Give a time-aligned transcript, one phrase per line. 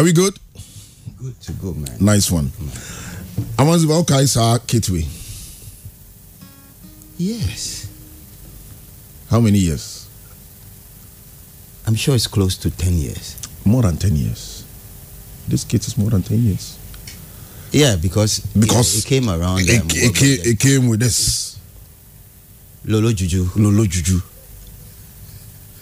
[0.00, 0.32] Are we good?
[1.18, 1.94] Good to go, man.
[2.00, 2.46] Nice one.
[3.58, 5.04] Amandziba, okay, sir, Kitwe.
[7.18, 7.86] Yes.
[9.28, 10.08] How many years?
[11.86, 13.36] I'm sure it's close to 10 years.
[13.66, 14.64] More than 10 years.
[15.46, 16.78] This kit is more than 10 years.
[17.70, 19.68] Yeah, because, Because it, it came around.
[19.68, 21.58] It, um, it, what came, it came with this
[22.86, 23.50] Lolo Juju.
[23.54, 24.18] Lolo Juju.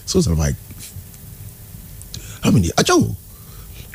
[0.07, 0.57] So it's like,
[2.43, 2.67] how many?
[2.71, 3.15] Acho.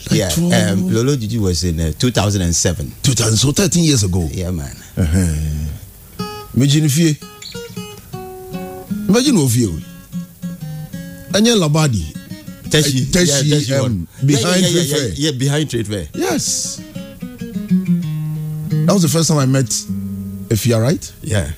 [0.09, 2.91] Like yeah, 12, um, Lolo Juju was in uh, 2007.
[3.03, 4.27] 2000, so 13 years ago.
[4.31, 4.75] Yeah, man.
[4.97, 6.47] Uh-huh.
[6.55, 7.15] Imagine if you.
[9.07, 9.79] Imagine if you.
[11.33, 12.03] Anya Labadi.
[12.69, 13.07] Teshi.
[13.07, 15.07] Uh, Teshi, yeah, Teshi um, behind yeah, yeah, Trade yeah, Fair.
[15.07, 16.07] yeah, yeah, behind Trade Fair.
[16.13, 16.77] Yes.
[18.85, 19.65] That was the first time I met
[20.49, 21.13] Efia, right?
[21.21, 21.51] Yeah.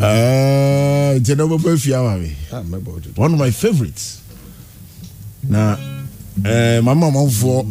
[0.00, 2.32] Uh, Jenova Efia, mami.
[2.52, 3.16] I remember it.
[3.16, 4.22] one of my favorites.
[5.48, 5.76] Na,
[6.44, 7.64] uh, my mom for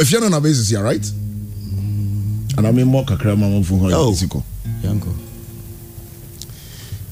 [0.00, 1.04] Efia no na basis here, right?
[2.56, 3.90] And I mean more kakra mama for her.
[3.92, 4.12] Oh.
[4.12, 4.42] Isiko.
[4.82, 5.10] Yanko.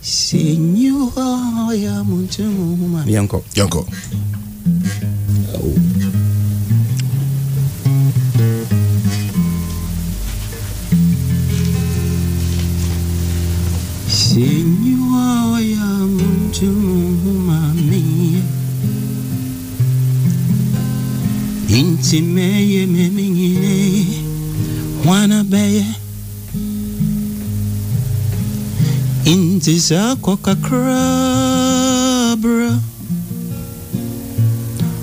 [0.00, 3.04] Senyor ya muntu mama.
[3.06, 3.44] Yanko.
[3.54, 3.86] Yanko.
[14.08, 14.92] Senyor
[21.72, 24.06] Inti meye memingine
[25.04, 25.86] wana beye.
[29.24, 32.76] Inti zako kakra bro.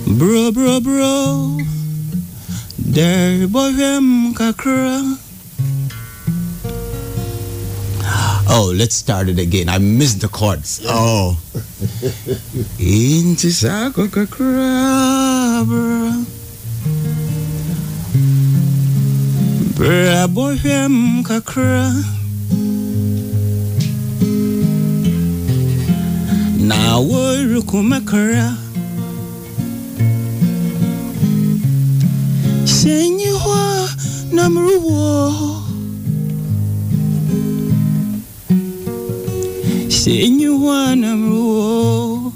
[0.06, 1.56] Bro bro bro.
[4.34, 5.16] Kakra.
[8.48, 9.68] Oh, let's start it again.
[9.68, 10.80] I missed the chords.
[10.84, 11.36] Oh.
[12.78, 15.66] Inti sako kakrabra.
[15.66, 16.39] Bra
[19.80, 21.92] bohem kakra.
[26.58, 28.56] Na woru kumakara.
[32.64, 33.88] Senyiwa
[34.32, 35.60] namruwo.
[40.00, 42.32] Senhor namruo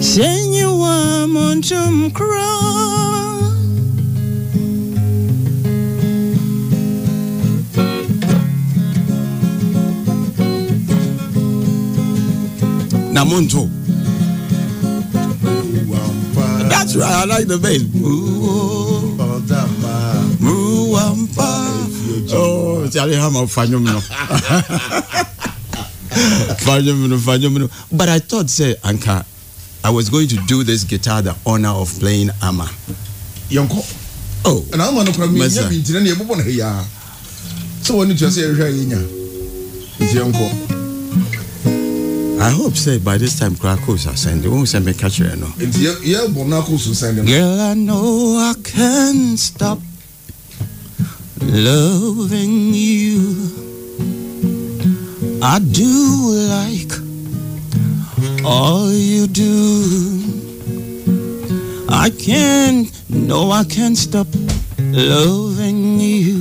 [0.00, 2.10] Senhor montum
[13.10, 13.68] kra Namunto
[16.68, 17.82] That's right, I like the bass.
[22.32, 23.86] Oh, Charlie Hammer, Fanyum.
[26.64, 27.96] Fanyum, Fanyum.
[27.96, 29.24] But I thought, say, Anka,
[29.84, 32.68] I was going to do this guitar the honor of playing Ama.
[33.48, 33.82] Yanko.
[34.44, 35.36] Oh, And I'm on problem.
[35.36, 35.62] Masa.
[35.62, 36.82] Nya binti na ne bobon he ya.
[37.82, 38.98] So when you say ehwa yenya.
[39.98, 40.79] Nti yanko.
[42.40, 44.50] I hope, say, by this time, Krakos are sending.
[44.50, 45.46] Won't send me catcher, no.
[45.60, 47.26] Nti ye ye bo na ko so send them.
[47.26, 49.78] Girl, I know I can't stop
[51.42, 53.20] loving you.
[55.42, 56.92] I do like
[58.44, 60.20] all you do.
[61.90, 64.28] I can't, no, I can't stop
[64.78, 66.38] loving you.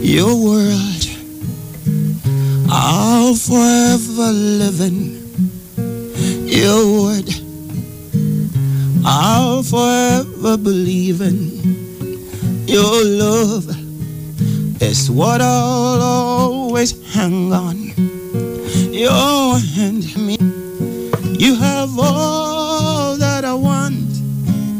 [0.00, 0.97] Your world,
[2.70, 5.18] I'll forever live in.
[6.46, 7.28] Your word.
[9.04, 11.58] I'll forever believe in
[12.68, 13.66] your love
[14.82, 17.76] is what I'll always hang on.
[18.92, 20.36] Your hand, me,
[21.38, 24.04] you have all that I want.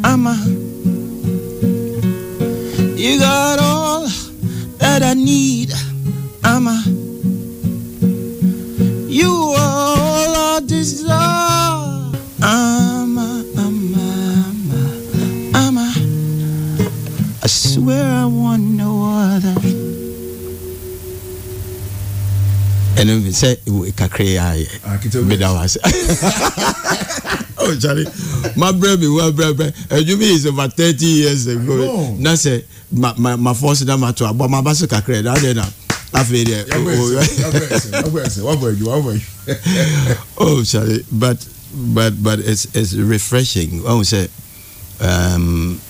[0.04, 0.36] I'm a,
[2.94, 4.06] you got all
[4.76, 5.72] that I need.
[23.42, 25.78] And then say kakra ya Akita me da was.
[27.60, 28.06] Oh Charlie,
[28.56, 29.72] my brother me one brother.
[29.90, 31.76] And you mean it's over 30 years ago.
[31.76, 32.14] know.
[32.18, 35.34] Na say my my my first na ma to abo ma ba so kakra da
[35.34, 35.64] dey na.
[36.14, 36.64] Afi dey.
[40.38, 41.44] Oh Charlie, but
[41.74, 43.82] but but it's it's refreshing.
[43.82, 44.28] When we say
[45.02, 45.80] um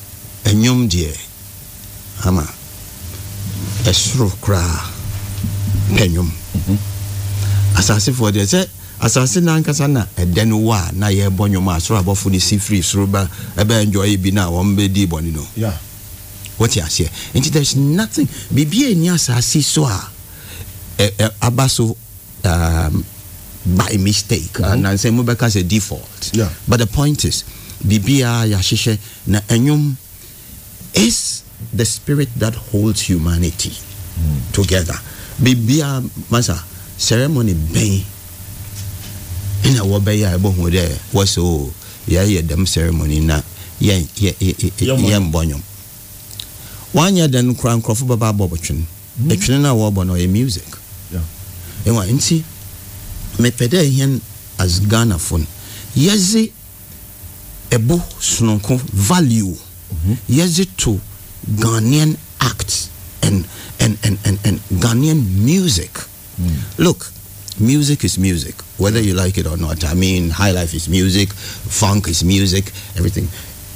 [0.45, 1.13] enyum deɛ
[2.27, 2.43] ama
[3.85, 4.89] ɛsoro koraa
[7.79, 8.67] pɛnwom asasefoɔ deɛ sɛ
[9.01, 12.59] asase nankasa na ɛdɛ no wɔ a na yɛbɔ nnwom a soro abɔfo no si
[12.59, 15.47] firi soro ba ɛbɛ enjoy bi na wɔn bɛdi bɔne no.
[15.57, 15.77] Yeah.
[16.59, 17.09] wɔte aseɛ.
[17.35, 20.11] Nti there's nothing biribi a ɛni asase so a
[20.99, 21.97] ɛ- ɛ- aba so
[22.45, 23.05] um,
[23.67, 24.53] by mistake.
[24.55, 26.31] Anansɛ mobɛka sɛ default.
[26.33, 26.49] Yeah.
[26.67, 27.45] but the point is
[27.87, 28.99] biribiaa yɛahyehyɛ
[29.29, 29.95] na ɛnwom
[30.95, 31.43] is
[31.73, 33.73] the spirit that holds humanity
[34.53, 34.99] together.
[35.41, 36.59] Biribiaa masa
[36.99, 38.03] ceremony bɛn
[39.65, 40.85] ɛna wɔbɛyɛ a ɛbɛhu dɛ
[41.15, 41.73] wɔsɛ o
[42.09, 43.41] yɛyɛ dɛm ceremony na
[43.81, 45.63] yɛmbɔ nnwom.
[46.95, 48.85] Wanyɛ dɛ no kora nkurɔfo bɛba abɔ bɔtwene
[49.29, 50.67] ɛtwene no a wɔrebɔ no ɔyɛ music.
[51.87, 52.43] Ɛwa nti
[53.39, 54.21] mepɛ dɛ yɛn
[54.59, 55.47] as ghanafo no
[55.97, 56.51] yɛdze
[57.71, 59.57] ɛbo sononko value.
[60.29, 61.01] Yɛdze to
[61.57, 62.89] ghanaian act
[63.23, 63.45] and,
[63.81, 65.93] and, and, and, and ghanaian music
[66.79, 67.11] look
[67.61, 69.85] music is music whether you like it or not.
[69.85, 73.29] I mean high life is music funk is music everything.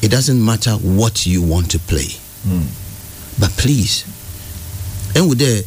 [0.03, 2.09] It doesn't matter what you want to play.
[2.45, 2.67] Hmm.
[3.41, 4.05] But please
[5.15, 5.65] and with the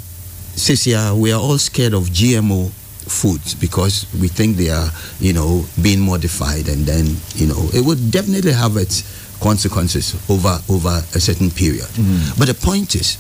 [0.58, 2.72] says yeah uh, we are all scared of gmo
[3.06, 4.90] foods because we think they are
[5.20, 7.06] you know being modified and then
[7.36, 9.04] you know it would definitely have its
[9.40, 11.88] consequences over over a certain period.
[11.96, 12.40] Hmm.
[12.40, 13.18] But the point is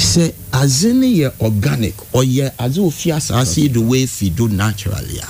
[0.00, 5.18] sɛ adze no yɛ organic ɔyɛ adze ofi asase yi do wei fi do naturally
[5.18, 5.28] a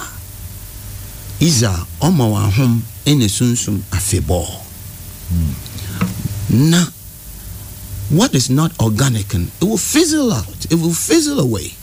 [1.41, 4.47] isa ɔma wɔn ahom ɛna sunsun afebɔɔ.
[5.31, 5.53] Hmm.
[6.71, 6.87] Na
[8.11, 11.75] what is not organic and it will fizzle out it will fizzle away.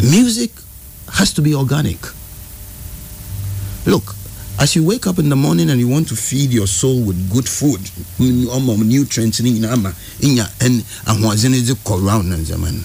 [0.00, 0.10] Hmm.
[0.10, 0.50] Music
[1.12, 1.98] has to be organic.
[3.86, 4.14] Look
[4.58, 7.30] as you wake up in the morning and you want to feed your soul with
[7.32, 7.80] good food
[8.18, 12.82] mm, nutrients ne nyinaa ma inya ɛn ahoɔdze no dze kɔ round na ndzɛma no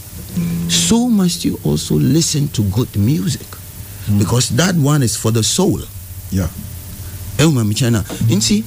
[0.69, 3.45] so must you also listen to good music
[4.19, 5.81] because that one is for the soul
[6.31, 6.49] Yeah.
[7.37, 8.63] ɛwoma mekyɛ no nti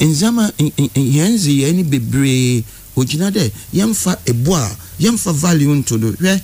[0.00, 2.64] nzama yɛn dze yɛn ni bebree
[2.96, 6.40] ogyina dɛ yɛmfa ebu a yɛmfa value nto do hwɛ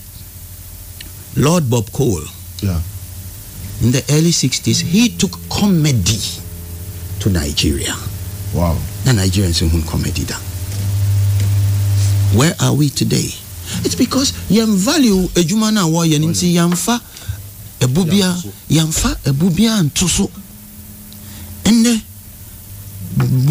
[1.36, 2.22] lord bob cole
[2.62, 2.80] Yeah.
[3.82, 6.18] In the early 60s he took comedy
[7.20, 7.94] to nigeria.
[8.54, 8.76] Wow.
[9.04, 10.36] The nigerians hun comedy da.
[12.36, 13.30] Where are we today?
[13.84, 17.00] It's because yɛn value adwuma no a wɔyɛ no nti yɛmfa
[17.80, 18.34] ɛbu bia
[18.70, 20.30] yɛmfa ɛbu bia nto so.
[21.64, 22.00] Ɛnnɛ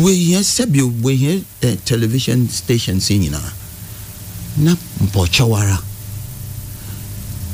[0.01, 5.77] wɔhia sɛbio wɔhia eh, television station yi na mpɔkyɛwara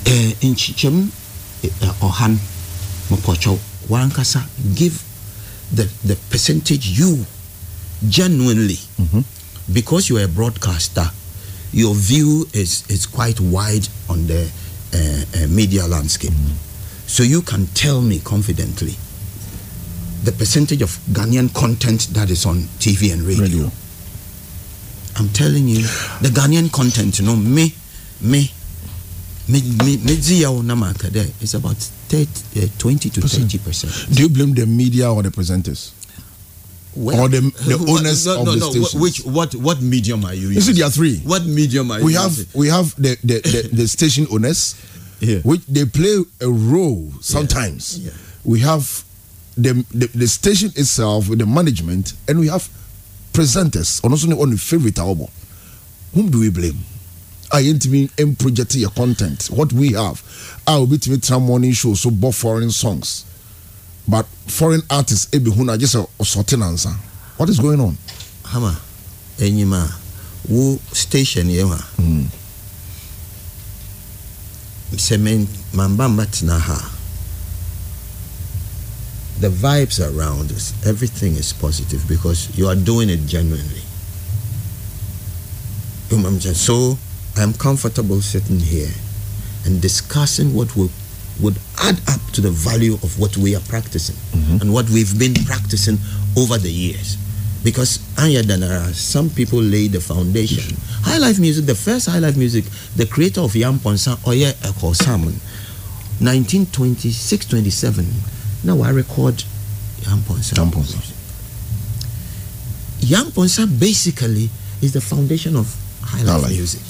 [0.06, 0.53] eh, eh,
[1.63, 1.91] eh,
[3.17, 3.57] mpɔkyɛw
[3.89, 4.43] wankasa
[4.75, 5.01] give
[5.73, 7.25] the, the percentage you
[8.07, 8.79] genuinely
[9.71, 11.09] because you are a broadcaster
[11.71, 14.49] your view is, is quite wide on the
[14.93, 16.33] uh, uh, media landscape
[17.07, 18.95] so you can tell me confidently
[20.23, 23.43] the percentage of Ghanaian content that is on TV and radio.
[23.43, 23.71] Radio.
[25.17, 25.81] I'm telling you,
[26.21, 27.73] the Ghanaian content, you know, me,
[28.21, 28.51] me,
[29.49, 31.77] me, me, me, maka there is about
[32.11, 34.15] 30, uh, 20 to 30 percent.
[34.15, 35.91] Do you blame the media or the presenters?
[36.93, 38.95] Or the- the owners no, of no, the no, stations?
[39.01, 40.56] Which what what medium are you using?
[40.56, 41.19] You see, there are three.
[41.23, 42.47] What medium are you We have using?
[42.53, 44.75] we have the the, the, the station owners,
[45.21, 45.39] Yeah.
[45.47, 47.99] which they play a role sometimes.
[47.99, 48.11] Yeah.
[48.44, 49.03] We have
[49.56, 52.68] the, the the station itself with the management, and we have
[53.31, 54.03] presenters.
[54.03, 55.27] And also on the favorite album.
[56.13, 56.80] Whom do we blame?
[57.53, 59.47] I intimi and project your content.
[59.51, 60.21] What we have,
[60.65, 63.25] I will be to me morning show so both foreign songs,
[64.07, 65.25] but foreign artists.
[65.31, 66.91] Ebi huna just a sorting answer.
[67.37, 67.97] What is going on?
[68.45, 68.79] Hama,
[69.37, 69.89] enyima,
[70.49, 71.75] wo station yɛ ma.
[71.75, 72.23] Hmm.
[74.95, 76.97] Sɛ men mambamba tena ha.
[79.39, 83.81] The vibes around us, everything is positive because you are doing it genuinely.
[86.09, 86.55] You know what I'm saying?
[86.55, 86.97] So
[87.38, 88.92] I'm comfortable sitting here
[89.66, 90.92] and discussing what would
[91.40, 94.61] would add up to the value of what we are practicing mm-hmm.
[94.61, 95.97] and what we've been practicing
[96.38, 97.18] over the years.
[97.64, 100.76] Because Anya Danara, some people laid the foundation.
[101.04, 104.95] High life music, the first high life music, the creator of Yam Ponsa, Oye Eko
[104.95, 105.33] Salmon,
[106.19, 108.06] 1926 27.
[108.64, 109.44] Now I record
[110.04, 110.56] Yam Ponsa.
[110.56, 110.97] Yam Ponsa.
[113.00, 114.50] Yam Ponsa basically
[114.81, 116.52] is the foundation of high High life life.
[116.52, 116.81] music.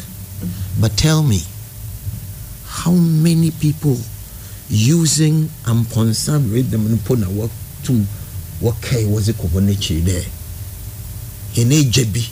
[0.79, 1.41] But tell me,
[2.65, 3.97] how many people
[4.69, 7.51] using Amponsa rhythm and put work
[7.83, 7.93] to
[8.59, 10.25] what K was it Kobonechi there?
[11.55, 12.29] In a jebi,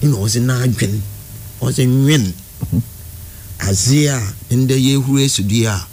[0.00, 1.00] you know, was in Adwin,
[1.60, 2.32] was in Win.
[3.58, 5.86] aseɛ a ndɛ yɛhuru asudie a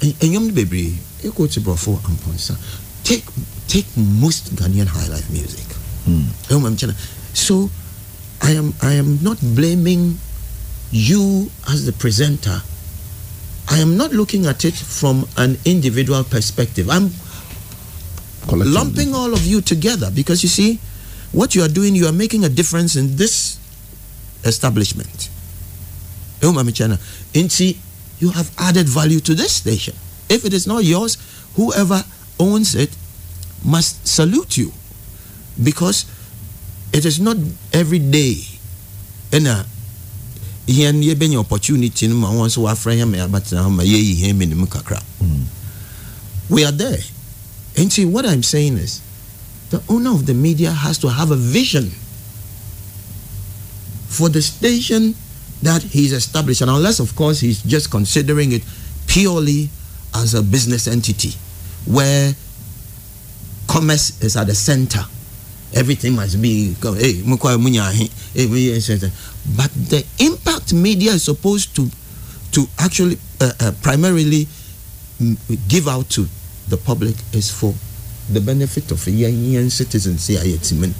[0.00, 2.56] ɛ- ɛnwom no bebree ɛkɔ te borɔfo amponsa
[3.04, 3.24] take
[3.66, 5.66] take most ghanaian high life music
[6.04, 6.24] hmm.
[6.48, 6.94] kyɛna
[7.34, 7.68] so
[8.40, 10.18] i am i am not blaming
[10.90, 12.62] you as the presenter
[13.70, 16.88] i am not looking at it from an individual perspective.
[16.88, 17.10] I'm
[18.50, 20.80] lumping all of you together because you see
[21.32, 23.58] what you are doing you are making a difference in this
[24.44, 25.28] establishment.
[26.40, 26.96] Ewu Mami Chana.
[27.34, 27.76] Nti,
[28.20, 29.94] you have added value to this station.
[30.30, 31.18] If it is not yours
[31.56, 32.02] whoever
[32.40, 32.96] owns it
[33.64, 34.72] must salute you
[35.62, 36.06] because
[36.92, 37.36] it is not
[37.72, 38.36] every day
[39.30, 39.66] ɛna
[40.68, 44.36] yɛn yɛbɛnya opportunity no ma wɔn nso wɔafrɛ yɛn ma yɛabatena hɔ ma yɛyi yɛn
[44.36, 45.02] menim kakra.
[45.18, 45.42] Hmm.
[46.50, 46.98] We are there.
[47.76, 49.00] And see what i'm saying is
[49.70, 51.90] the owner of the media has to have a vision
[54.08, 55.14] for the station
[55.62, 56.60] that he's established.
[56.60, 58.62] And unless of course he's just considering it
[59.06, 59.70] purely
[60.14, 61.32] as a business entity
[61.86, 62.34] where
[63.68, 65.00] commerce is at the center
[65.74, 67.22] everything must be hey
[69.56, 71.88] but the impact media is supposed to
[72.52, 74.46] to actually uh, uh, primarily
[75.68, 76.26] give out to
[76.68, 77.74] the public is for
[78.32, 80.28] the benefit of yɛn citizens.
[80.30, 80.94] A yɛte mu no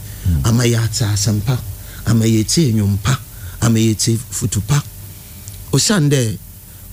[0.45, 1.59] ama yɛate asɛmpa
[2.07, 3.19] ama yɛte nnwompa
[3.63, 4.83] ama yɛte futupa
[5.73, 6.39] osiane dɛ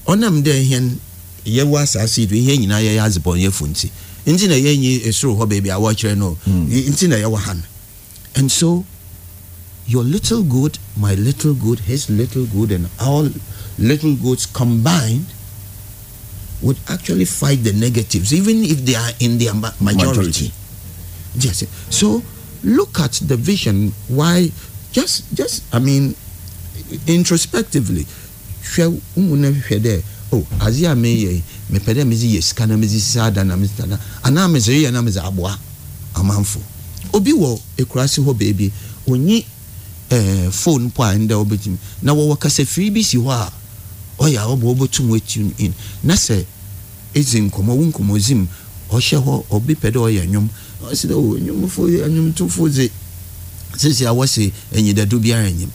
[0.08, 0.98] ɔnam dɛ hɛn
[1.46, 3.90] yɛwɔ asase do ihe nyinaa yɛyɛ adzebɔnyɛfo nti
[4.26, 6.68] nti na yɛnyi eh, esoro hɔ baabi a wɔkyerɛ no hmm.
[6.72, 7.62] eh, nti na yɛwɔ ha no
[8.36, 8.84] and so
[9.88, 13.30] your little good my little good his little good and our
[13.78, 15.26] little goods combined
[16.62, 20.08] would actually fight the negatives even if they are in their majority.
[20.08, 20.52] Majority.
[21.36, 21.64] Yes.
[21.90, 22.24] So
[22.64, 23.92] look at the vision.
[24.08, 24.50] Why?
[24.92, 25.64] Just, just.
[25.74, 26.16] I mean,
[27.08, 28.06] introspectively.
[28.66, 30.02] hwɛ umu na hwɛ dɛ
[30.34, 33.56] oh, o adeɛ a meyɛ yi mepɛ dɛ mede yɛ sika na mede sisa na
[33.56, 35.58] mede da anaa mede yɛ na mede aboa
[36.14, 36.60] amanfo.
[37.14, 38.72] Obi wɔ ekurase hɔ beebi.
[39.08, 39.46] Onyi
[40.10, 43.52] ɛɛ phone po a ndɛ ɔbɛtumi na wɔwɔ kasafiri bi si hɔ a
[44.20, 45.74] ɔyɛ a ɔbɔ ɔbɛtum wɔtune in.
[46.04, 46.46] Na sɛ
[47.14, 48.48] ɛdzi nkɔmɔ wo nkɔmɔdzi mu
[48.92, 50.50] ɔhyɛ hɔ ɔbi pɛ dɛ ɔyɛ nnwom
[50.92, 52.90] ɔsi dɛ o nnwomfo nnwomtofo dze
[53.78, 55.70] sisi a wɔsi enyidadu biara enyim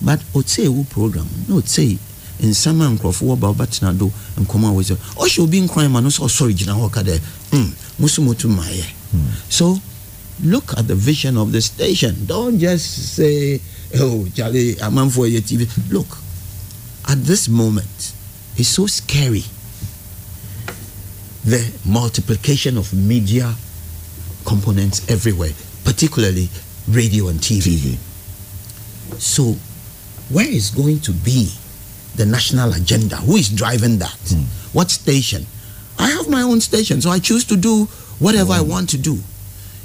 [0.00, 1.98] but otie wo program na otie
[2.42, 6.20] nsɛm a nkurɔfoɔ wɔba wɔbɛtena do nkɔmɔ a wɔsɛ ɔhyɛ obi nkran ma no sɛ
[6.24, 7.20] ɔsɔre gyina hɔ ka dɛ
[7.52, 8.84] mm musu motu maayɛ.
[9.48, 9.80] So
[10.42, 12.24] look at the vision of the station.
[12.26, 13.60] Don't just say
[14.00, 16.18] oh Charlie amanfoɔ yɛ tv look
[17.06, 18.12] at this moment
[18.56, 19.44] it's so scary
[21.44, 23.54] the multiplication of media
[24.46, 25.52] components everywhere,
[25.84, 26.48] particularly
[26.88, 27.76] radio and TV.
[27.76, 27.98] TV.
[29.20, 29.54] So,
[30.30, 31.50] where is going to be
[32.16, 33.16] the national agenda?
[33.16, 34.18] Who is driving that?
[34.72, 35.46] What station?
[35.98, 37.84] I have my own station, so I choose to do
[38.18, 39.18] whatever I want to do.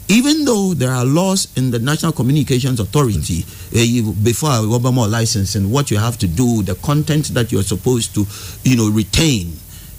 [0.07, 3.45] Even though there are laws in the National Communications Authority
[3.75, 8.15] uh, you, before Obama and what you have to do, the content that you're supposed
[8.15, 8.25] to,
[8.63, 9.53] you know, retain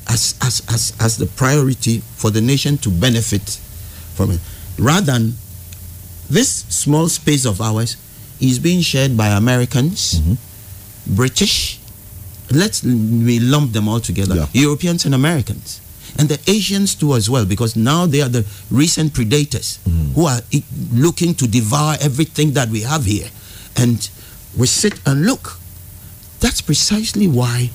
[0.08, 3.60] as, as, as, as the priority for the nation to benefit
[4.14, 4.40] from it.
[4.78, 5.34] Rather than
[6.28, 7.96] this small space of ours
[8.40, 10.20] is being shared by Americans,
[11.06, 11.79] British,
[12.50, 14.46] let's we lump them all together, Yeah.
[14.52, 15.80] Europeans and Americans.
[16.18, 20.12] And the Asians too as well, because now they are the recent predators mm.
[20.14, 20.40] who are
[20.92, 23.28] looking to devour everything that we have here.
[23.76, 24.08] And
[24.56, 25.58] we sit and look.
[26.40, 27.70] That's precisely why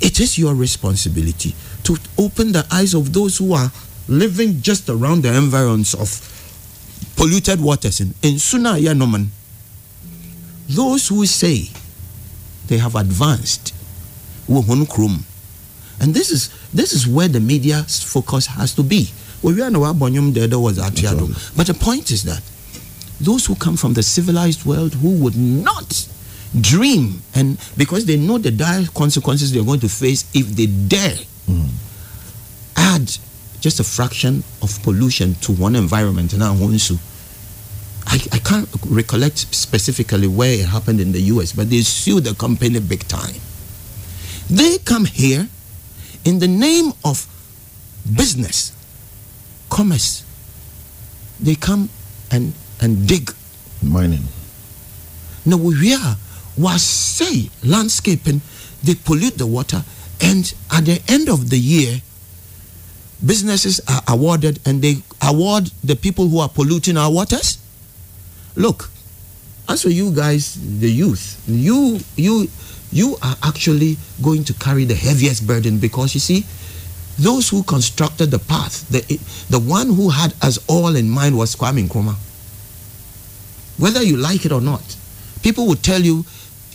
[0.00, 1.54] it is your responsibility
[1.84, 3.70] to open the eyes of those who are
[4.08, 6.08] living just around the environs of
[7.16, 9.28] polluted waters in, in Suna Yanoman.
[10.68, 11.68] Those who say
[12.68, 13.74] they have advanced.
[16.00, 19.10] And this is this is where the media's focus has to be.
[19.42, 21.28] We are now Bonyum Dedo was Atiado.
[21.56, 22.42] But the point is that
[23.20, 26.08] those who come from the civilized world who would not
[26.60, 31.14] dream and because they know the dire consequences they're going to face if they dare
[31.46, 31.66] hmm.
[32.76, 33.06] add
[33.60, 36.98] just a fraction of pollution to one environment and our own now
[38.08, 42.34] I, I can't recollect specifically where it happened in the US, but they sued the
[42.34, 43.34] company big time.
[44.48, 45.46] They come here
[46.24, 47.26] in the name of
[48.16, 48.72] business,
[49.68, 50.24] commerce.
[51.38, 51.90] They come
[52.30, 53.30] and, and dig.
[53.82, 54.24] Mining.
[55.44, 56.16] Now we are
[56.58, 58.40] was say landscaping,
[58.82, 59.84] they pollute the water,
[60.20, 62.00] and at the end of the year,
[63.24, 67.58] businesses are awarded and they award the people who are polluting our waters.
[68.58, 68.90] Look,
[69.68, 72.48] as for you guys, the youth, you you
[72.90, 76.44] you are actually going to carry the heaviest burden because you see,
[77.18, 79.00] those who constructed the path, the,
[79.48, 82.16] the one who had us all in mind was Kwame Nkrumah.
[83.78, 84.96] Whether you like it or not,
[85.42, 86.24] people would tell you,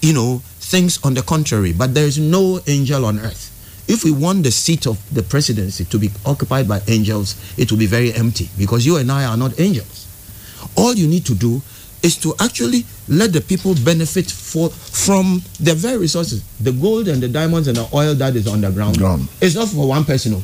[0.01, 3.49] you know, things on the contrary, but there is no angel on earth.
[3.89, 7.79] If we want the seat of the presidency to be occupied by angels, it will
[7.79, 10.02] be very empty because you and I are not angels.
[10.75, 11.62] All you need to do
[12.01, 17.24] is to actually let the people benefit for, from the very resources, the gold and
[17.24, 18.96] the diamonds and the oil that is underground.
[18.96, 19.20] the ground.
[19.27, 19.29] Ground.
[19.41, 20.41] It's not for one person.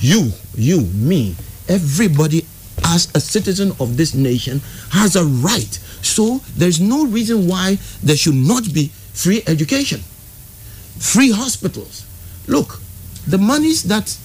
[0.00, 1.36] You, you, me,
[1.68, 2.46] everybody
[2.86, 5.78] as a citizen of this nation has a right.
[6.02, 10.00] So there's no reason why there should not be free education,
[10.98, 12.06] free hospitals.
[12.46, 12.80] Look,
[13.26, 14.16] the monies that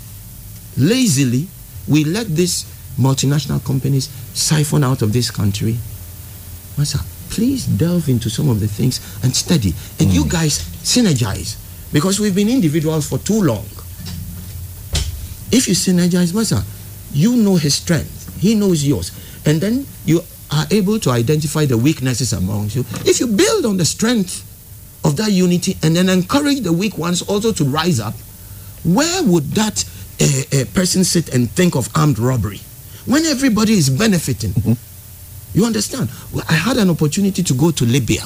[0.77, 1.47] lazily
[1.87, 2.63] we let these
[2.97, 5.77] multinational companies siphon out of this country.
[6.77, 6.99] Master,
[7.29, 9.73] please delve into some of the things and study.
[9.99, 11.57] And you guys synergize
[11.91, 13.65] because we've been individuals for too long.
[15.51, 16.61] If you synergize, Master,
[17.13, 19.11] you know his strength, he knows yours,
[19.45, 20.21] and then you
[20.51, 22.85] are able to identify the weaknesses amongst you.
[23.05, 24.43] If you build on the strength
[25.05, 28.15] of that unity and then encourage the weak ones also to rise up,
[28.83, 29.85] where would that
[30.21, 32.61] uh, uh, person sit and think of armed robbery
[33.05, 34.53] when everybody is benefiting?
[35.53, 36.09] You understand?
[36.33, 38.23] Well, I had an opportunity to go to Libya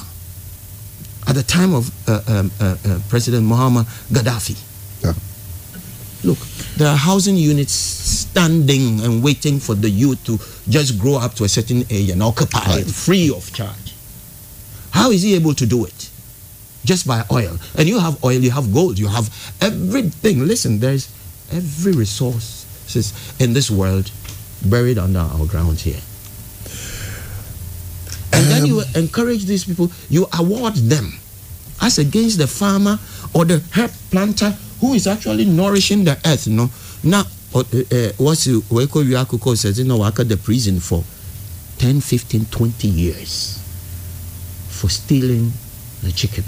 [1.28, 4.56] at the time of uh, um, uh, uh, President Muhammad Gaddafi.
[5.04, 5.12] Yeah.
[6.24, 6.38] Look,
[6.76, 10.38] there are housing units standing and waiting for the youth to
[10.70, 13.94] just grow up to a certain age and occupy it free of charge.
[14.90, 16.10] How is he able to do it?
[16.84, 17.56] Just by oil.
[17.78, 19.28] And you have oil, you have gold, you have
[19.60, 20.40] everything.
[20.46, 21.08] Listen, there's
[21.52, 22.66] every resource
[23.38, 24.10] in this world
[24.68, 26.00] buried under our ground here.
[28.32, 31.12] And then you encourage these people, you award them
[31.82, 32.98] as against the farmer
[33.34, 36.46] or the herb planter who is actually nourishing the earth.
[36.46, 36.70] You know?
[37.02, 41.04] Now, uh, uh, what's the Weko Yakuko says, you know, work at the prison for
[41.78, 43.58] 10, 15, 20 years
[44.68, 45.52] for stealing
[46.02, 46.44] the chicken.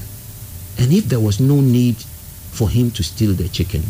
[0.78, 3.82] And if there was no need for him to steal the chicken,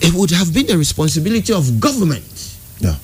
[0.00, 2.96] it would have been the responsibility of government Yeah.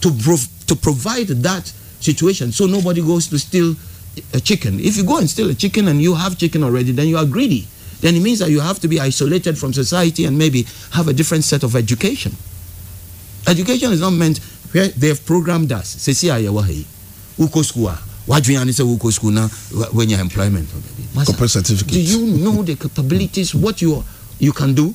[0.00, 3.74] to, prov- to provide that situation so nobody goes to steal
[4.32, 4.80] a chicken.
[4.80, 7.26] If you go and steal a chicken and you have chicken already, then you are
[7.26, 7.66] greedy.
[8.00, 11.12] Then it means that you have to be isolated from society and maybe have a
[11.12, 12.32] different set of education.
[13.46, 14.38] Education is not meant
[14.72, 15.88] where they have programmed us.
[15.88, 17.92] Say, see, I Uko school.
[18.28, 18.82] You say?
[18.84, 19.48] Uko school now
[19.92, 20.68] when your employment.
[21.14, 21.92] Master, certificate.
[21.92, 24.02] do you know the capabilities, what you
[24.38, 24.94] you can do?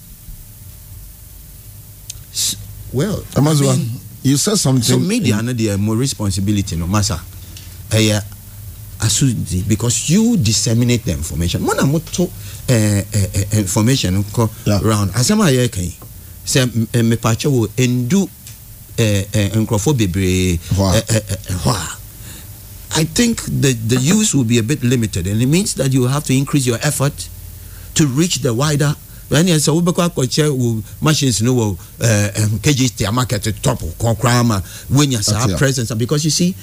[2.93, 3.89] Well, Amazua, I mean,
[4.23, 4.83] you said something.
[4.83, 7.19] so media no deɛ mo responsibility no masa.
[7.89, 8.21] Ɛyɛ
[8.99, 11.61] asodi because you disseminate the information.
[11.63, 12.29] Mo na mo to
[12.67, 14.79] ɛɛ ɛɛ information kɔ Yeah.
[14.83, 15.11] round.
[15.13, 15.95] Asɛm a yɛreka yi.
[16.45, 18.29] Sɛ ɛ mepatwa wo ndu
[18.97, 21.97] ɛɛ nkurɔfoɔ bebree hɔ a
[22.93, 26.07] I think the the use will be a bit limited and it means that you
[26.07, 27.29] have to increase your effort
[27.95, 28.95] to reach the wider
[29.31, 34.43] ɛne sɛ wobɛkɔ akɔkyɛ wo machines no wɔ uh, um, kgs market top kɔ koraa
[34.45, 36.53] ma woanya saa presence because you see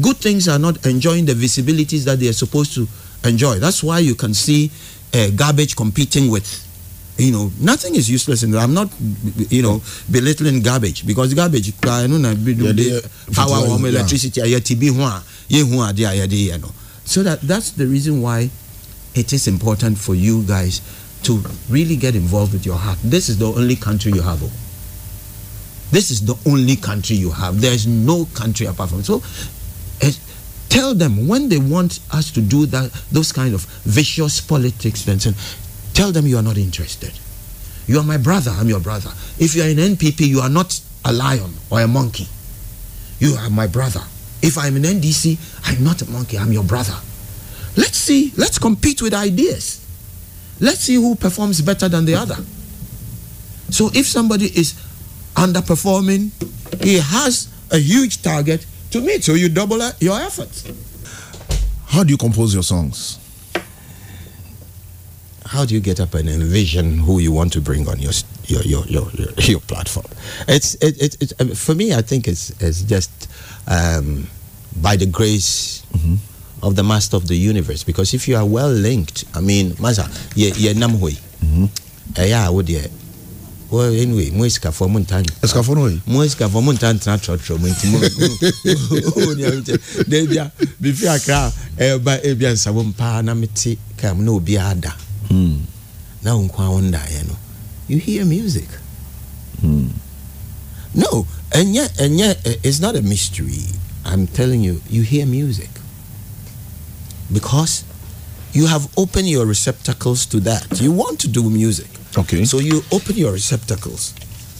[0.00, 2.86] good things are not enjoying the visibilities that they are supposed to
[3.24, 3.58] enjoy.
[3.58, 4.70] That's why you can see
[5.14, 6.46] uh, garbage competing with
[7.16, 8.60] you know nothing is useless in that.
[8.62, 8.90] I'm not
[9.50, 13.00] you know belittling garbage because garbage koraa ɛno na bi de they-
[13.32, 16.70] power fertilizer, electricity a yɛte bi ho a yɛhu adeɛ a yɛde yɛ no.
[17.04, 18.50] So that that's the reason why
[19.14, 20.80] it is important for you guys
[21.24, 22.98] to really get involved with your heart.
[23.02, 24.42] This is the only country you have.
[24.42, 24.50] oh.
[25.90, 27.60] This is the only country you have.
[27.60, 29.06] There is no country apart from it.
[29.06, 29.22] so.
[30.02, 30.12] eh,
[30.68, 35.04] tell them when they want us to do that, those kind of vicious politics.
[35.04, 35.18] Then
[35.94, 37.12] tell them you are not interested.
[37.86, 38.50] You are my brother.
[38.50, 39.10] I'm your brother.
[39.38, 42.28] If you are in NPP, you are not a lion or a monkey.
[43.18, 44.00] You are my brother.
[44.42, 46.36] If I'm in NDC, I'm not a monkey.
[46.38, 46.94] I'm your brother.
[47.76, 48.32] Let's see.
[48.36, 49.84] Let's compete with ideas.
[50.60, 52.36] Let's see who performs better than the other.
[53.70, 54.74] So if somebody is
[55.34, 56.30] underperforming,
[56.82, 59.24] he has a huge target to meet.
[59.24, 60.70] So you double uh, your efforts.
[61.86, 63.18] How do you compose your songs?
[65.46, 68.12] How do you get up and envision who you want to bring on your
[68.44, 70.06] your your your, your, your platform?
[70.46, 71.94] It's it, it, it for me.
[71.94, 73.30] I think it's it's just
[73.66, 74.26] um,
[74.76, 75.82] by the grace
[76.62, 77.84] of the Master of the Universe.
[77.84, 81.14] Because if you are well linked, I mean, Master, ye ye nam hui.
[82.16, 82.82] Eh would ye.
[83.70, 85.28] Well, anyway, mo isikafo mo ntan.
[85.44, 86.00] Escafo no way.
[86.06, 89.76] mo isikafo mo ntan trɔtrɔ mo nti mo mo mo ni awo kyɛ
[90.08, 94.96] deebi a bifi akra ɛba ebi ansabo mpaa na mete kaa na obi ada
[95.28, 95.60] Mm.
[96.24, 97.36] na wo nko a no
[97.88, 98.68] you hear music
[99.62, 99.90] Mm.
[100.94, 103.66] no ɛnyɛ ɛnyɛ eh, it's not a mystery
[104.06, 105.68] i'm telling you you hear music
[107.32, 107.84] because
[108.52, 110.80] you have opened your receptacles to that.
[110.80, 111.88] You want to do music.
[112.16, 112.44] Okay.
[112.44, 114.14] so you open your receptacles.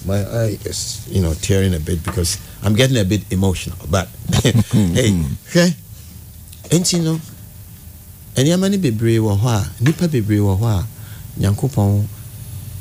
[0.07, 4.07] My eye is you know tearing a bit because i'm getting a bit emotional but
[4.43, 5.11] hey
[5.53, 5.75] hwɛ
[6.71, 7.19] nti no
[8.37, 10.87] nneɛma no bebree wɔ hɔ a nnipa bebree wɔ hɔ a
[11.41, 12.07] nyankopɔn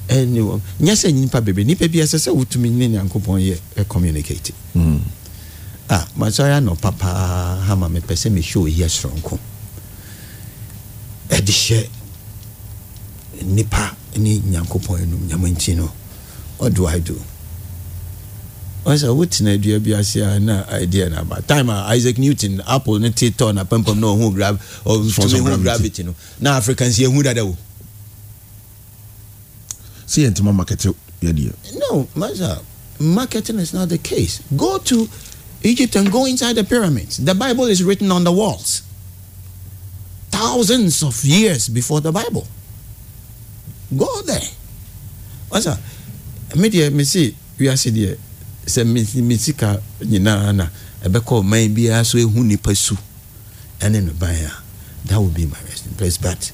[0.10, 3.88] ɛne wɔ nyɛ sɛ nnipa bebree nnipa bi ɛsɛ sɛ wotumi ne nyankopɔn yɛ ɛ
[3.89, 4.54] communicate.
[4.76, 5.02] Mm.
[5.89, 8.86] ah masɔre anɔpa paa ha ma mepɛ sɛ mehyɛ oyi
[11.47, 11.88] ɛde hyɛ
[13.43, 15.91] nnipa ne nyankopɔn anum nyama nti no
[16.57, 17.19] what do i do
[18.86, 22.99] ɔsɛ wotena dua bi ase a na idea no aba time a isaac newton apple
[22.99, 26.03] ne te tɔ na pampam na ɔhu gra- ɔtumi hu gravity.
[26.03, 27.55] no na africans yɛhu dada o
[30.07, 30.79] sɛ yɛ ntoma market
[31.21, 31.53] yɛdeɛ
[31.89, 32.62] No, Maza,
[32.99, 34.41] marketing is not the case.
[34.55, 35.07] Go to
[35.63, 37.17] Egypt and go inside the pyramids.
[37.17, 38.81] The Bible is written on the walls.
[40.38, 42.45] Thousands of years before the Bible.
[43.97, 44.39] Go there.
[45.52, 45.80] Maza,
[46.56, 48.15] me deɛ me se wiase deɛ
[48.67, 50.67] sɛ me- me sika nyinaa na
[51.04, 52.95] ɛbɛkɔ ɔman biara so ehu nipa su.
[53.80, 54.52] Ɛne no ban a
[55.06, 56.17] that would be my resting place.
[56.17, 56.52] But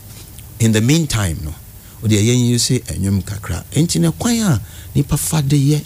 [0.60, 1.54] in the meantime no
[2.02, 3.65] wode ɛyɛ yi sɛ ɛnwom kakra.
[3.74, 4.62] Enti no kwan a
[4.96, 5.84] nipa fa de yɛ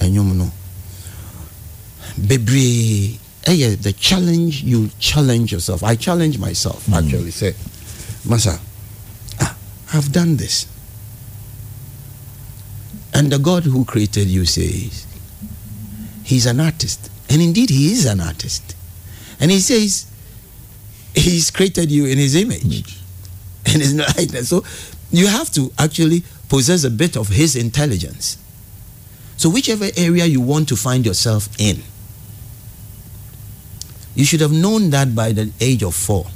[0.00, 0.50] ɛnwom no.
[2.18, 5.82] Bebree ɛyɛ the challenge you challenge yourself.
[5.84, 7.52] I challenge myself actually say
[8.26, 8.58] masa
[9.40, 9.56] ah,
[9.94, 10.66] i've done this.
[13.14, 15.06] And the god who created you says
[16.24, 17.08] he's an artist.
[17.30, 18.74] And indeed he is an artist.
[19.40, 20.06] And he says
[21.14, 22.98] he's created you in his image.
[23.68, 24.64] And his likeness so
[25.10, 28.38] you have to actually possess a bit of his intelligence.
[29.36, 31.82] So whichever area you want to find yourself in
[34.16, 36.26] you should have known that by the age of four.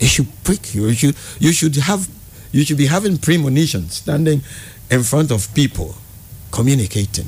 [0.00, 0.88] It should prick you.
[0.88, 2.08] You should, you should have
[2.50, 4.42] you should be having premonitions, standing
[4.90, 5.94] in front of people
[6.50, 7.26] communicating.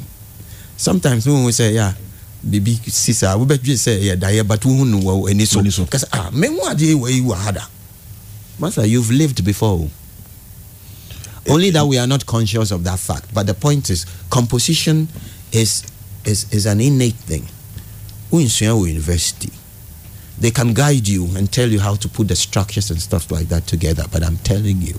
[0.77, 1.95] Sometimes when we say yeah
[2.43, 5.61] bibi sisa wobɛdwe sɛ yɛ daeɛ but wohu no wɔ ani so.
[5.61, 5.87] W'ani so.
[5.87, 7.71] kasa ah mehu adeɛ wɔ yi wɔ ha
[8.59, 9.89] master you've lived before.
[11.49, 13.35] Only that we are not conscious of that fact.
[13.35, 15.09] But the point is composition
[15.53, 15.85] is
[16.25, 17.47] is is an innate thing
[18.35, 19.51] wonsua wɔ university?
[20.41, 23.49] They can guide you and tell you how to put the structures and stuff like
[23.49, 24.95] that together but i'm telling you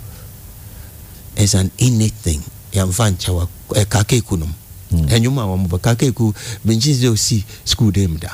[1.35, 4.53] it's an innate thing yɛmfa nkyɛ wa eh, Kakaiku nom
[4.91, 5.39] ɛnwom hmm.
[5.39, 6.33] a wɔmobɔ Kakaiku
[6.65, 8.29] menkyi sɛ school mu da.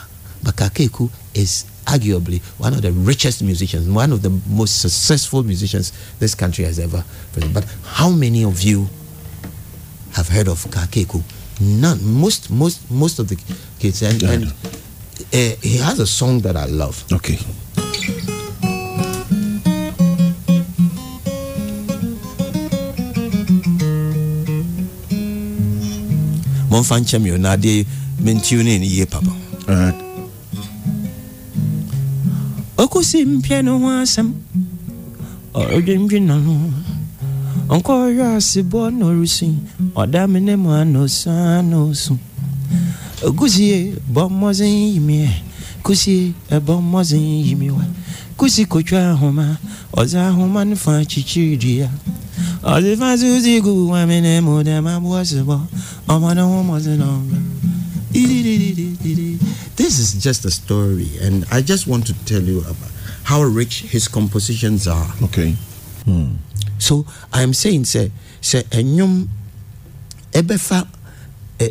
[1.34, 6.64] Is arguably one of the richest musicians one of the most successful musicians this country
[6.66, 7.54] has ever produced.
[7.54, 8.88] but how many of you
[10.14, 11.24] have heard of Kakaiku
[11.62, 12.00] none.
[12.04, 13.38] Most most most of the
[13.80, 14.54] kids and, and
[15.34, 17.04] uh, he has a song that i love.
[17.12, 17.38] Okay.
[26.72, 27.86] Momfa nkyɛ me o na adeɛ
[28.24, 29.32] mentio ne ne yie papa.
[29.68, 30.12] Alright.
[32.82, 34.28] ɔkɔsi mpɛ no ho asɛm
[35.54, 36.54] ɔredwendwena no
[37.70, 39.48] ɔnkɔhwɛ asebɔ na ɔresu
[39.96, 42.18] ɔda me ne mu ana ɔsa na ɔsu
[43.24, 45.30] ɔkusie bɔ mmɔden yimiɛ
[45.84, 47.86] kusie ɛbɔ mmɔden yimiwa
[48.38, 49.58] kusi kotwa ahoma
[49.94, 51.90] ɔdze ahoma no fa kyikyiri dua
[52.64, 55.58] ɔdze fa gu wa me ne mu dɛm aboɔ sebɔ
[56.08, 57.52] ɔmɔ ne ho mmɔden na ɔmɛ
[59.76, 62.92] this is just a story, and I just want to tell you about
[63.24, 65.14] how rich his compositions are.
[65.24, 65.56] okay.
[66.04, 66.36] Hmm.
[66.78, 69.28] So I'm saying, say, say, enyum
[70.34, 70.88] ebefa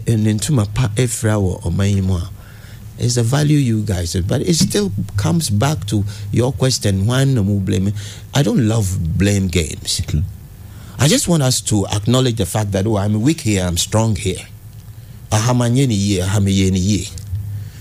[0.07, 2.31] ne ntoma pa efra wɔ ɔman yi mu a
[2.99, 7.43] is the value you guys but it still comes back to your question why no
[7.43, 7.93] more blame
[8.35, 10.01] I don't love blame games.
[10.05, 10.23] Okay.
[10.99, 14.17] I just want us to acknowledge the fact that oh I'm weak here I'm strong
[14.17, 14.45] here.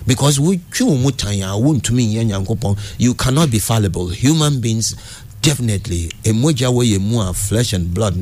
[0.08, 4.08] Because nyankopɔn you cannot be fallible.
[4.10, 4.95] Human beings
[5.41, 6.69] definitely emoja
[7.02, 8.15] mu flesh and blood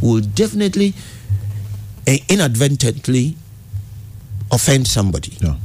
[0.00, 0.92] will definitely eh,
[2.28, 3.36] inadvertently
[4.50, 5.56] offend somebody Yeah.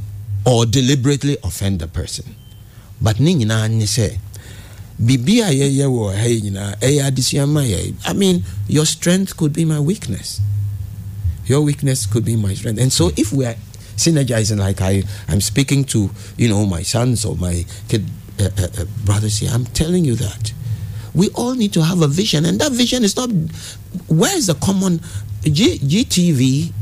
[0.44, 2.34] or deliberately offend the person
[3.00, 4.18] but ne nyinaa ne sɛ
[5.00, 9.36] biribi a yɛyɛ wɔ ha yi nyinaa ɛyɛ adesua ma yɛ i mean your strength
[9.36, 10.40] could be my weakness
[11.46, 13.56] your weakness could be my strength and so if we are
[14.00, 18.06] synergizing like I, I'm speaking to, you know, my sons or my kid
[18.40, 19.50] uh, uh, uh, brothers here.
[19.52, 20.54] I'm telling you that.
[21.14, 23.28] We all need to have a vision, and that vision is not.
[24.08, 25.00] Where is the common
[25.44, 26.72] G, GTV?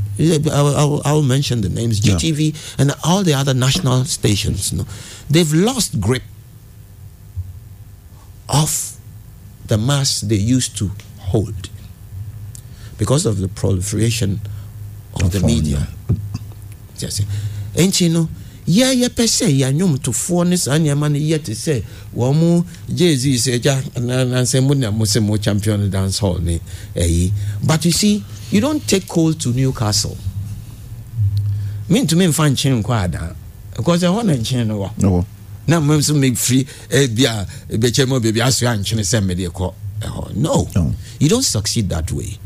[0.51, 2.15] I'll, I'll, mention the names Yeah.
[2.15, 4.73] GTV and all the other national stations.
[4.73, 4.85] No,
[5.29, 6.23] they've lost grip
[8.49, 8.97] of
[9.67, 11.69] the mass they used to hold
[12.97, 14.41] because of the proliferation
[15.21, 15.87] of the Of all, media.
[16.97, 17.21] Just
[17.75, 18.29] enti no yɛ
[18.69, 21.83] yɛpɛ sɛ yɛanwomtofoɔ ne saa nneɛma no yɛ te sɛ
[22.15, 26.59] wɔn mo jay-z sɛ gya nansɛ mo na mo sɛ mo champion dance hall ne
[26.95, 27.31] ɛyi
[27.63, 30.17] but you see you don't take cold to newcastle.
[31.89, 33.35] Mentumi mfa nkyene nkɔ adaa
[33.75, 34.97] because ɛhɔ na nkyene no wɔ.
[35.01, 35.25] No.
[35.67, 40.35] na mo nso mefiri ebi a bɛkyɛ mu baabi asoa nkyene sɛ mede kɔ ɛhɔ.
[40.35, 40.67] No.
[41.19, 42.37] You don't succeed that way.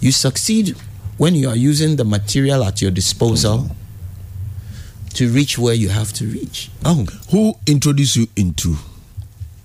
[0.00, 0.74] You succeed
[1.16, 3.70] when you are using the material at your disposal
[5.18, 8.76] to reach where you have to reach oh Who introduced you into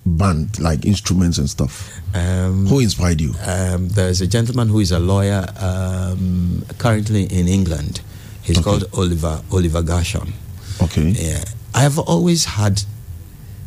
[0.06, 1.74] band, like instruments and stuff?
[2.14, 3.34] um, Who inspired you?
[3.46, 8.00] um, there's a gentleman who is a lawyer um, currently in England.
[8.42, 8.64] He's Okay.
[8.64, 10.32] called Oliver Oliver Gershon.
[10.82, 11.08] Okay.
[11.16, 11.42] Yeah,
[11.74, 12.82] I have always had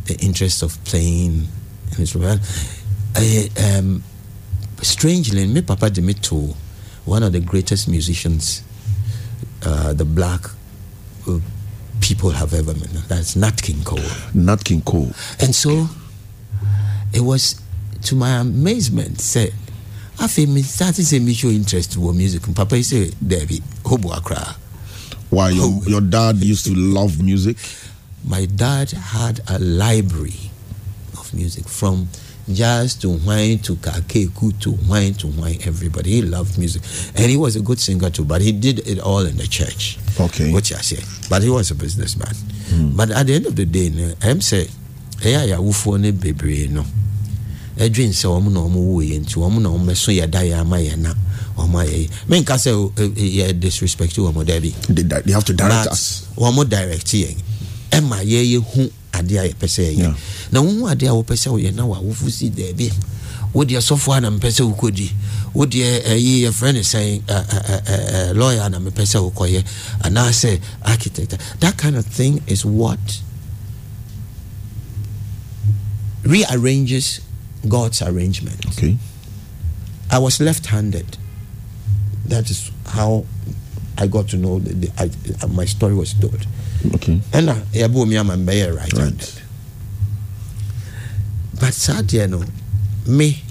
[0.06, 1.48] the interest of playing
[1.94, 2.42] an instrument.
[3.16, 4.04] I, um,
[4.84, 6.54] strangely, my papa did me to
[7.06, 8.62] one of the greatest musicians
[9.66, 10.46] uh, the black
[11.28, 11.40] uh,
[12.02, 12.90] people have ever met.
[13.08, 14.00] That's Nat King Cole.
[14.34, 15.12] Nat King Cole.
[15.40, 15.88] And so
[17.14, 17.62] it was
[18.04, 19.52] to my amazement, say,
[20.18, 24.56] afei me started say me show interest wɔ music papa sɛ dabi hobo akra
[25.30, 27.58] Why your, your dad used to love music?
[28.26, 30.52] my dad had a library
[31.14, 32.10] of music from
[32.52, 36.12] jazz to wine to kakeku to wine to wine everybody.
[36.12, 36.82] He loved music.
[37.16, 39.98] And he was a good singer too but he did it all in the church.
[40.20, 40.52] Okay.
[40.52, 42.34] what you say but he was a businessman.
[42.96, 44.70] But at the end of the day no ɛm sɛ
[45.22, 46.86] ɛyɛ a yɛawofoɔ no bebree no
[47.78, 50.60] ɛdwen sɛ wɔn na wɔn wɔ yɛn nti wɔn na wɔn bɛso yɛ da yɛ
[50.60, 51.14] ama yɛn na
[51.58, 52.10] wɔn ayɛ yi.
[52.28, 56.26] Menka sɛ yɛ disrespect wɔn dabi They, have to direct but us.
[56.36, 57.38] wɔn direct yɛn
[57.92, 60.16] ɛma yɛyɛ hu adeɛ a yɛpɛ sɛ yɛyɛ
[60.52, 62.92] na wɔn hu adeɛ a wɔpɛ sɛ wɔyɛ na wɔawofo si daabi
[63.54, 65.12] wodeɛ sɔfo a na mpɛ sɛ wokɔdi
[65.54, 69.64] wodeɛ ɛyi yɛfrɛ no sɛn lawyer a na mepɛ sɛ wokɔyɛ
[70.04, 73.22] anaasɛ architect that kind of thing is what
[76.24, 77.22] rearranges
[77.68, 78.98] god's arrangement Okay.
[80.10, 81.18] I was left-handed.
[82.28, 83.26] That is how
[83.98, 86.46] I got to know the, the, I, my story was told.
[86.96, 87.22] Okay.
[87.34, 88.76] And yabo mi ama mbɛyɛ.
[88.76, 89.42] Right.
[91.60, 92.44] But sadly, you know,
[93.08, 93.44] me,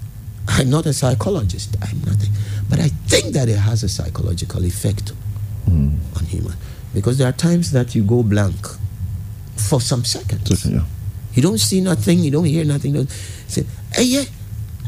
[0.49, 1.77] I'm not a psychologist.
[1.83, 2.31] I'm nothing.
[2.69, 5.13] But I think that it has a psychological effect
[5.67, 5.97] Hmm.
[6.17, 6.55] on human.
[6.95, 8.55] Because there are times that you go blank
[9.57, 10.65] for some seconds.
[10.67, 10.85] Yeah.
[11.35, 12.93] You don't see nothing, you don't hear nothing.
[12.95, 13.11] You don't
[13.49, 14.29] say, ɛyɛ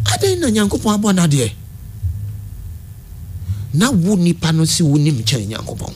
[0.05, 1.53] adɛn na nyankopɔn abɔ no adeɛ
[3.75, 5.93] na wo nipa no si wonim kyɛn nyankopɔn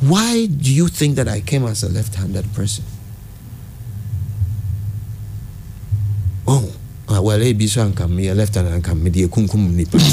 [0.00, 2.84] why do you think that i came as a left-handed person?
[6.48, 6.72] Oh
[7.08, 9.98] ah, well ebi so anka meyɛ left-handed anka mede kunkum nipa.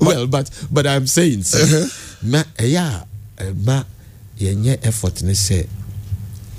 [0.00, 1.86] Well but but i'm saying sɛ uh-huh.
[2.22, 3.06] ma eh, ɛyɛ a
[3.42, 3.84] eh, ɛma
[4.38, 5.66] yɛnyɛ effort ne sɛ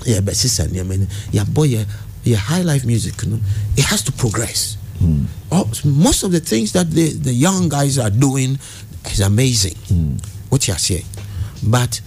[0.04, 1.86] yɛbɛsesa nneɛma no yɛabɔ yɛ
[2.24, 3.40] yɛ high life music no
[3.76, 4.76] it has to progress.
[4.98, 5.24] Hmm.
[5.52, 8.58] Oh, most of the things that the, the young guys are doing
[9.06, 10.16] is amazing hmm.
[10.48, 11.04] What you are saying.
[11.62, 12.00] But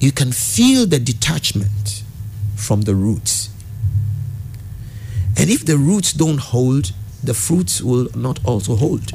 [0.00, 2.02] you can feel the detachment
[2.56, 3.48] from the roots.
[5.36, 6.92] And if the roots don't hold
[7.24, 9.12] the fruits will not also hold.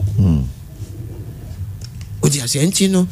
[2.21, 3.07] Wode aseɛ nti no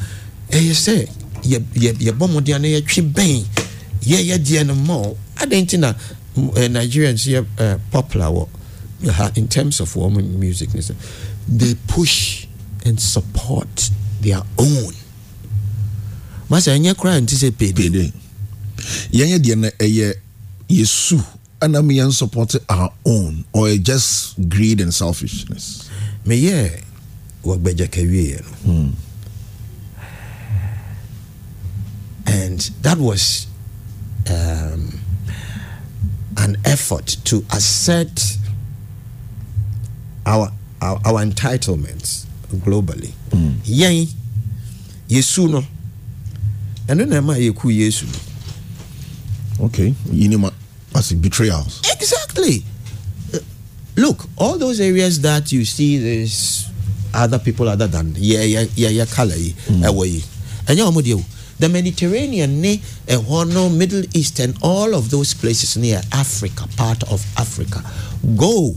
[0.50, 1.08] ɛyɛ sɛ
[1.42, 3.44] yɛ- yɛ- yɛbɔ mmɔden no yɛtwe bɛn
[4.02, 5.16] yɛyɛ deɛ no ma ɔ.
[5.36, 5.92] adɛn nti na
[6.36, 8.46] mm, eh, nigerians yɛ eh, popular
[9.12, 10.70] ha in terms of woman music
[11.46, 12.46] they push
[12.84, 13.90] and support
[14.22, 14.94] their own
[16.50, 18.12] masa ɛnyɛ koraa nti sɛ pede.
[19.12, 20.14] Yɛnyɛ deɛ no ɛyɛ
[20.68, 21.18] yɛsu
[21.60, 25.88] ɛna me yɛn support our own or just greed and selfishness.
[26.26, 26.82] meyɛ
[27.44, 28.92] wɔgbagya kawieɛ no.
[32.28, 33.46] And that was
[34.28, 35.00] um,
[36.36, 38.36] an effort to assert
[40.26, 40.50] our,
[40.82, 43.12] our, our entitlements globally.
[43.64, 44.08] Yɛn
[45.08, 45.64] yɛsu no
[46.88, 48.06] ɛno na ɛma yɛku yesu
[49.58, 49.94] Okay.
[50.12, 50.50] You know,
[50.94, 51.80] as betrayals.
[51.92, 52.62] Exactly.
[53.96, 56.68] Look, all those areas that you see this
[57.14, 60.20] other people other than yeah yeah yeah yeah color yi ɛwɔ yi
[60.66, 61.24] ɛnyɛ wɔn deɛ o
[61.58, 62.76] the mediterranean ne
[63.08, 67.80] ɛhɔ no middle east and all of those places near africa part of africa
[68.36, 68.76] go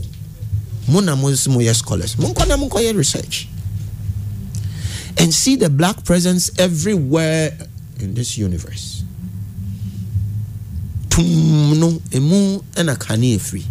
[0.88, 3.46] mo na mo nso mo yɛ scholars mo nkɔ na mo nkɔ yɛ research
[5.18, 7.52] and see the black presence everywhere
[8.02, 9.04] in this universe.
[11.10, 13.64] Tum no emu ɛna kane efiri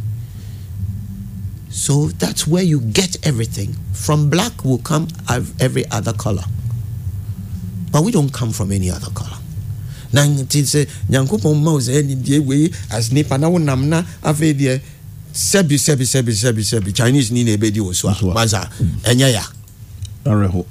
[1.72, 3.76] so that's where you get everything.
[3.94, 5.08] From black will come
[5.60, 6.44] every other color.
[7.92, 9.38] But we don't come from any other color.
[10.12, 14.54] Na nti sɛ nyankopɔn ma wo sɛ nimdeɛ wei as nipa na wonam na afei
[14.58, 14.82] deɛ
[15.32, 18.68] sɛbi sɛbi sɛbi sɛbi sɛbi chinese ni na ɛbɛdi wɔ so a So a- masa
[19.04, 19.44] ɛnyɛ ya.
[20.26, 20.66] Awerɛho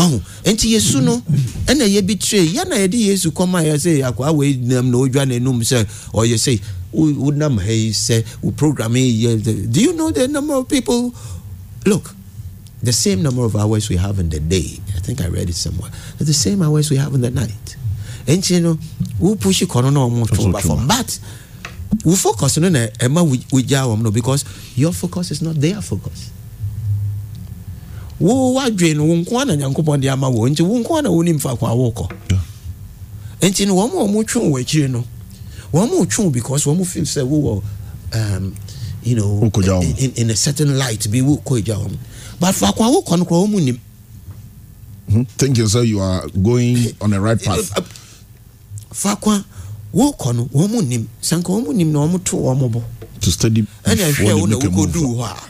[0.00, 0.20] wahu.
[0.44, 1.22] Nti yesu no
[1.66, 5.60] ɛna yɛbi tire yɛna yɛde yesu kɔma yɛ sɛ akoa wei nam na ɔdwa n'anum
[5.62, 6.60] sɛ ɔyɛ sɛ
[6.92, 10.68] wo- wonam ha yi sɛ wo program yi yɛ do you know the number of
[10.68, 11.14] people?
[11.86, 12.14] Look
[12.82, 14.80] the same number of hours we have in the day.
[14.96, 15.90] I think i read it somewhere.
[16.18, 17.76] It's the same hours we have in the night.
[18.26, 18.78] Nti no
[19.18, 21.18] wo push kɔ no na ɔmo to ba fam but
[22.04, 24.44] wo focus no na ɛma wo- wogyaa wɔm no because
[24.76, 26.30] your focus is not their focus
[28.20, 30.46] wo wadwe no wo nko ana nyankopɔn de ama wo.
[30.48, 32.08] Nti wo nko ana wonim fa kwa wokɔ.
[33.42, 35.04] Nti no wɔn a wɔn twe wɔ akyire no
[35.72, 37.62] wɔn twe because wɔn feel sɛ wowɔ
[38.12, 38.54] um,
[39.02, 39.50] you know
[39.98, 41.96] in, in a certain light bi wokɔ gya wɔn.
[42.38, 43.80] But fa kwa wokɔ no koraa wɔn nim.
[45.10, 45.26] Mhm.
[45.38, 47.72] thinking so you are going on the right path.
[48.92, 49.42] Fa kwa
[49.94, 51.08] wokɔ no wɔn nim.
[51.22, 52.82] Sanka wɔn nim na wɔn to wɔn bɔ
[53.20, 54.90] to study ɛna before ɛhwɛ they wo na make a move.
[54.90, 55.49] wokɔduu hɔ a Ah, hey, no,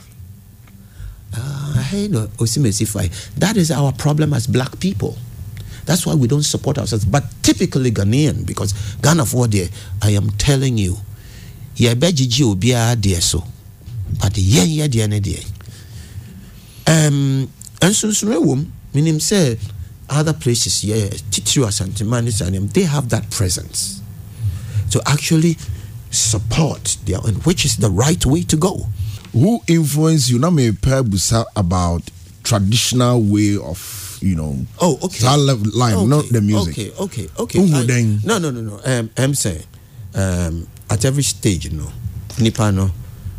[1.90, 5.16] That is our problem as black people.
[5.86, 7.04] That's why we don't support ourselves.
[7.04, 8.72] But typically Ghanaian, because
[9.02, 9.68] Ghana for there,
[10.02, 10.96] I am telling you,
[11.80, 13.44] yɛbɛgyegye obiara deɛ so
[14.20, 15.44] but yɛn yɛ deɛ
[16.86, 17.48] um,
[17.80, 19.58] nsonsono wɔ mu menim
[20.08, 24.00] other places yɛ titiri saa they have that presence
[24.90, 25.56] to actually
[26.10, 28.86] support their own which is the right way to go
[29.32, 32.02] who influenced you na me pɛ busa about
[32.42, 35.20] traditional way of you know Oh, okay.
[35.24, 37.58] that level line not the music Okay, okay, okay.
[37.58, 38.80] Who I- then- No, no, no, no.
[38.84, 39.62] Um, I'm saying,
[40.14, 41.90] um, at every stage, you know,
[42.38, 42.90] nipa no.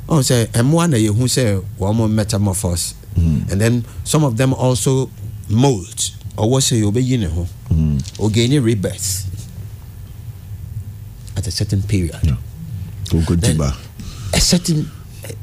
[0.09, 0.47] Oh, say,
[0.93, 3.51] of you who say, one more metamorphose, Mm.
[3.51, 5.09] and then some of them also
[5.49, 8.01] mold, or what say, obey you know, Mm.
[8.53, 9.25] a rebirth
[11.37, 12.17] at a certain period.
[12.23, 12.35] Yeah.
[13.41, 13.57] Then-
[14.33, 14.89] a certain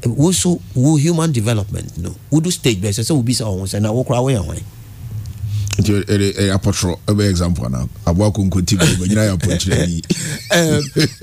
[0.07, 3.81] uh, also wo human development no wo do stage bɛsɛ sɛ wobi sɛ ɔho sɛ
[3.81, 4.59] na wo koraa woyɛ hwan
[5.79, 10.03] nti ɛde ɛyɛ apɔtɔrɔ ɛbɛ example ana aboa konko ti bɛ nyina yɛ apɔnkyerɛ ni
[10.51, 10.83] um,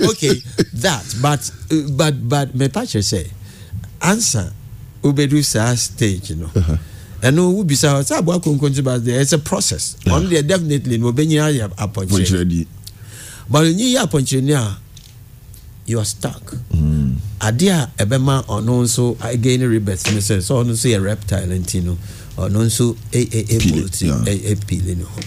[0.10, 0.36] okay,
[0.74, 3.26] that, but uh, but but me patcher say
[4.02, 4.52] answer
[5.04, 6.50] ubedu sa stage, you know.
[7.24, 9.98] And no, we be sa sa bo akonko nti but there is a process.
[10.12, 12.10] On there definitely no be nyina ya aponche.
[12.14, 12.68] apɔnkyerɛ ni
[13.50, 14.78] But when you aponche ni a
[15.86, 16.54] you are stuck.
[17.42, 21.84] Ade a ɛbɛma ɔno nso again rebirth ne sɛ sɛ ɔno nso yɛ reptile nti
[21.84, 21.98] no
[22.38, 24.24] ɔno nso e- e- e- Pili, molt- yeah.
[24.28, 25.20] e- e- pili ne ho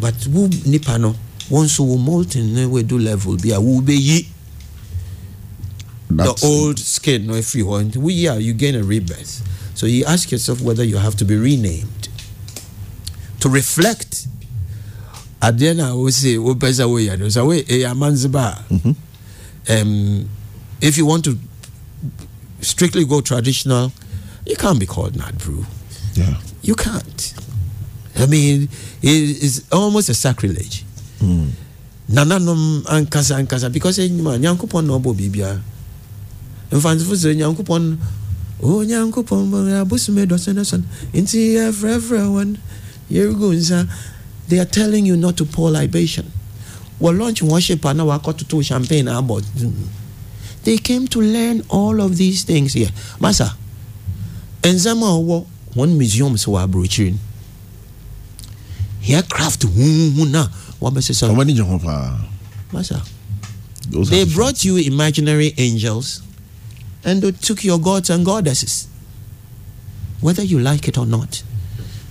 [0.00, 1.14] but wo nipa no
[1.50, 4.26] wɔn nso wo molten ne wedu level bi a wo bɛyi
[6.10, 9.42] That's- the old skin no every one we yeah you gain a rebirth.
[9.74, 12.08] So you ask yourself whether you have to be renamed.
[13.40, 14.28] To reflect
[15.42, 18.94] adeɛ na wo se wo pɛ sɛ woyɛ no sɛ wo ɛyɛ amanzeba a
[19.68, 20.28] um,
[20.80, 21.38] if you want to
[22.60, 23.92] strictly go traditional
[24.46, 25.64] you can't be called Nat Brew.
[26.14, 26.38] Yeah.
[26.62, 27.34] You can't.
[28.16, 28.64] I mean
[29.02, 30.84] it is almost a sacrilege.
[31.18, 31.48] Hmm.
[32.10, 35.60] Nananom ankasa ankasa because eh, enyima nyankopɔn na ɔbɔ biribiara.
[36.70, 37.98] Mfansifo sɛ nyankopɔn
[38.62, 40.82] o nyankopɔn bɔ abosome dɔsɛ ne sɔn
[41.14, 42.56] nti eh, yɛfrɛfrɛ wɔn
[43.10, 43.88] yɛregu nsa
[44.48, 46.30] they are telling you not to pour libation
[47.00, 49.42] wɔ launch worship a na wakɔtoto champagne ah, abɔ
[50.64, 52.90] they came to learn all of these things here.
[53.20, 53.54] Masa
[54.62, 57.18] nsɛm a one museum wɔ aburokyire no
[59.06, 60.48] aircraft na
[60.80, 62.18] wɔbɛsesa ɔmo ani gye ho paa
[62.72, 63.02] masa
[64.08, 66.22] they brought you imaginary angels
[67.04, 68.88] and they took your gods and goddesses.
[70.20, 71.42] Whether you like it or not,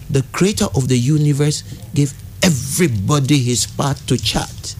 [0.09, 1.63] the creator of the universe
[1.95, 2.13] gave
[2.43, 4.75] everybody his part to chat.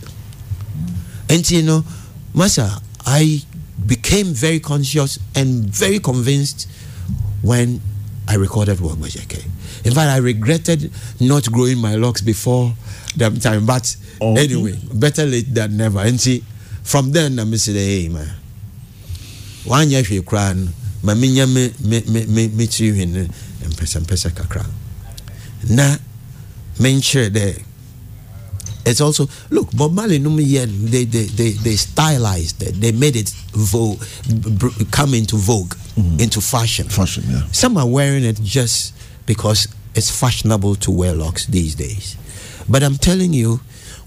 [1.29, 1.83] And you know,
[2.33, 3.41] Masa, I
[3.85, 6.69] became very conscious and very convinced
[7.41, 7.81] when
[8.27, 9.43] I recorded Wagmajeke.
[9.85, 12.73] In fact, I regretted not growing my locks before
[13.17, 13.65] that time.
[13.65, 14.37] But Oh.
[14.37, 15.99] anyway, better late than never.
[15.99, 16.43] And see,
[16.83, 18.29] from then, I'm saying, hey, man,
[19.65, 20.71] wanyɛ hwee koraa no
[21.03, 23.29] ma menya me me me me me tiri hwene
[23.63, 24.65] mpɛsɛ mpɛsɛ kakra
[25.69, 25.97] na
[26.79, 27.63] menkyerɛ dɛ
[28.85, 32.73] it's also look Bob Marley no they, they they they stylized it.
[32.75, 34.01] They made it vogue
[34.91, 36.19] come into vogue mm.
[36.21, 36.87] into fashion.
[36.89, 37.43] Fashion yeah.
[37.51, 38.93] Some are wearing it just
[39.25, 42.17] because it's fashionable to wear locks these days.
[42.67, 43.61] But I'm telling you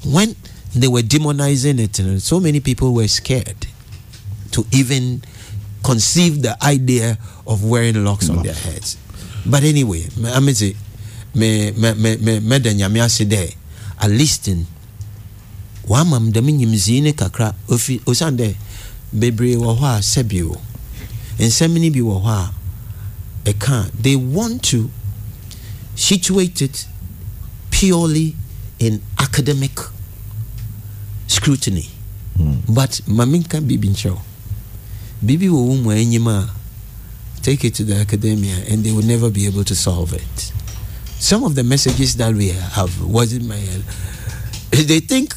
[0.04, 0.36] when
[0.74, 3.66] they were demonizing it and so many people were scared
[4.52, 5.22] to even
[5.84, 8.98] conceive the idea of wearing locks on their heads.
[9.46, 10.54] But anyway I mean
[11.37, 13.53] me me me me me da nyame ase dɛ
[14.01, 14.49] at least
[15.87, 17.55] wama m dɛm nyimzii ne kakra.
[17.68, 18.55] Ofi osan dɛ
[19.12, 20.59] bebree wɔ hɔ a sɛbio
[21.39, 22.53] nsɛm no bi wɔ hɔ a
[23.53, 24.91] ɛka they want to
[25.95, 26.87] situate it
[27.70, 28.34] purely
[28.78, 29.78] in academic
[31.28, 31.89] scrutiny.
[32.39, 32.74] Mm.
[32.74, 34.18] but maminka bibi nkyerɛw
[35.24, 36.51] bibi wɔ wo mu anyim a
[37.43, 40.53] take it to the academia and they will never be able to solve it
[41.18, 43.82] some of the messages that we have was in my head.
[44.70, 45.34] They think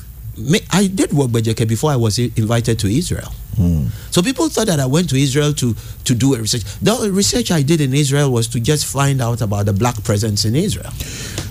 [0.71, 3.34] I did work Bajeke before I was invited to Israel.
[3.55, 3.89] Mm.
[4.11, 5.75] So people thought that I went to Israel to,
[6.05, 6.63] to do a research.
[6.82, 10.45] The research I did in Israel was to just find out about the black presence
[10.45, 10.91] in Israel.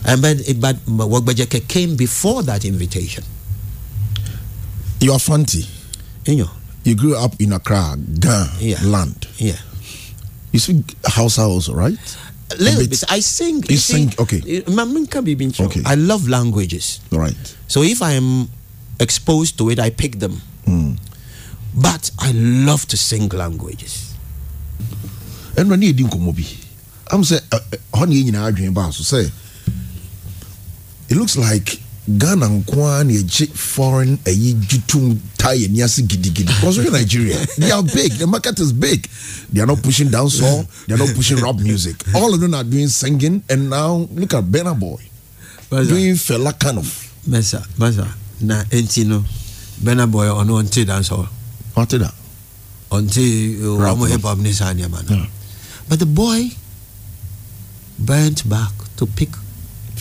[0.06, 3.24] And but, but Wagbajeke came before that invitation.
[5.00, 5.64] You are Fanti.
[6.24, 6.48] Inyo.
[6.84, 8.78] You grew up in Accra, Ghana yeah.
[8.82, 9.28] land.
[9.36, 9.56] Yeah.
[10.52, 11.98] You speak Hausa also, right?
[12.50, 13.04] A little bit.
[13.10, 13.56] I sing.
[13.56, 14.40] You, you sing, okay.
[15.66, 15.82] Okay.
[15.84, 17.00] I love languages.
[17.12, 17.36] Right.
[17.66, 18.48] So if I am
[19.00, 20.40] exposed to it, I pick them.
[20.66, 20.98] Mm.
[21.74, 24.14] But I love to sing languages.
[25.56, 26.28] And when you didn't come
[27.10, 27.42] I'm saying,
[27.94, 28.44] honey, you know,
[29.04, 29.30] say,
[31.08, 36.46] it looks like ghana nkoa na yɛgye foreign ɛyi jutum tie ani ase gidigidi.
[36.46, 37.36] Because we're nigeria?
[37.58, 38.12] They are big.
[38.12, 39.06] The market is big.
[39.52, 40.66] They are not pushing dancehall.
[40.86, 41.96] They are not pushing rap music.
[42.14, 43.42] All of them are doing singing.
[43.50, 45.02] And now look at Burna Boy.
[45.70, 45.88] Masa.
[45.88, 46.88] doing fella kind of.
[47.26, 48.08] mesa mesa.
[48.40, 49.24] Na enti no
[49.82, 51.28] Burna Boy ɔno ɔnte dancehall.
[51.76, 52.10] ɔnte da.
[52.90, 55.26] ɔnte ɔmo hip hop ne saa nneɛma no
[55.88, 56.50] but the boy
[57.98, 59.28] bent back to pick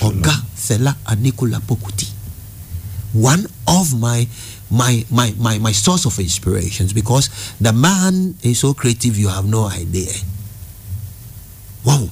[0.01, 2.11] Oga Fela Anikulapo Kuti.
[3.13, 4.27] One of my
[4.69, 7.29] my my my my source of inspirations because
[7.59, 10.11] the man is so creative you have no idea.
[11.85, 12.09] Wow.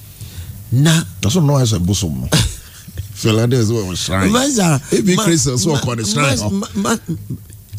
[0.71, 2.23] Now that's not as a bosom.
[3.15, 4.29] Fela is what was shrine.
[4.33, 6.99] If be Christian, so called the shrine.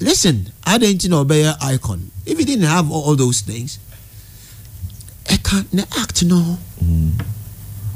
[0.01, 2.11] Listen, I didn't know be icon.
[2.25, 3.79] If he didn't have all those things,
[5.31, 6.59] I can't act no.
[6.83, 7.23] Mm.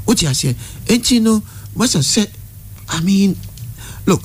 [0.05, 0.55] What you say?
[0.89, 1.43] Ain't you know?
[1.77, 2.27] Masa sɛ
[2.89, 3.37] i mean
[4.07, 4.23] look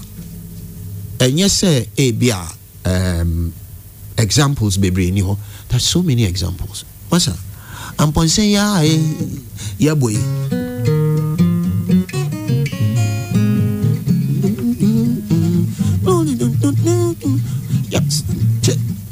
[1.20, 2.41] ɛnyɛ sɛ ebi a
[2.86, 3.54] um,
[4.18, 5.38] examples bebree ni hɔ
[5.70, 6.86] there's so many examples.
[7.12, 7.36] Masa
[7.98, 8.82] ampɔnsɛn yɛ a
[9.80, 10.22] yɛbɔ yi.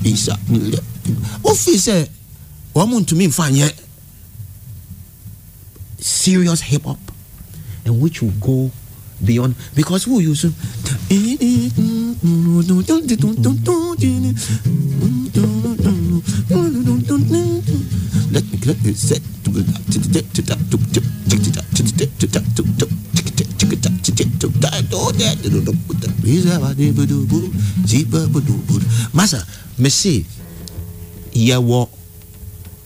[0.04, 0.38] isa
[1.44, 2.08] wofi sɛ
[2.76, 3.72] wɔn mu ntumi nfa nyɛ
[6.00, 7.00] serious hip hop
[7.86, 8.72] and which will go
[9.24, 10.54] beyond because who you sing
[29.14, 29.46] Masa,
[29.78, 30.26] me se
[31.34, 31.90] yawo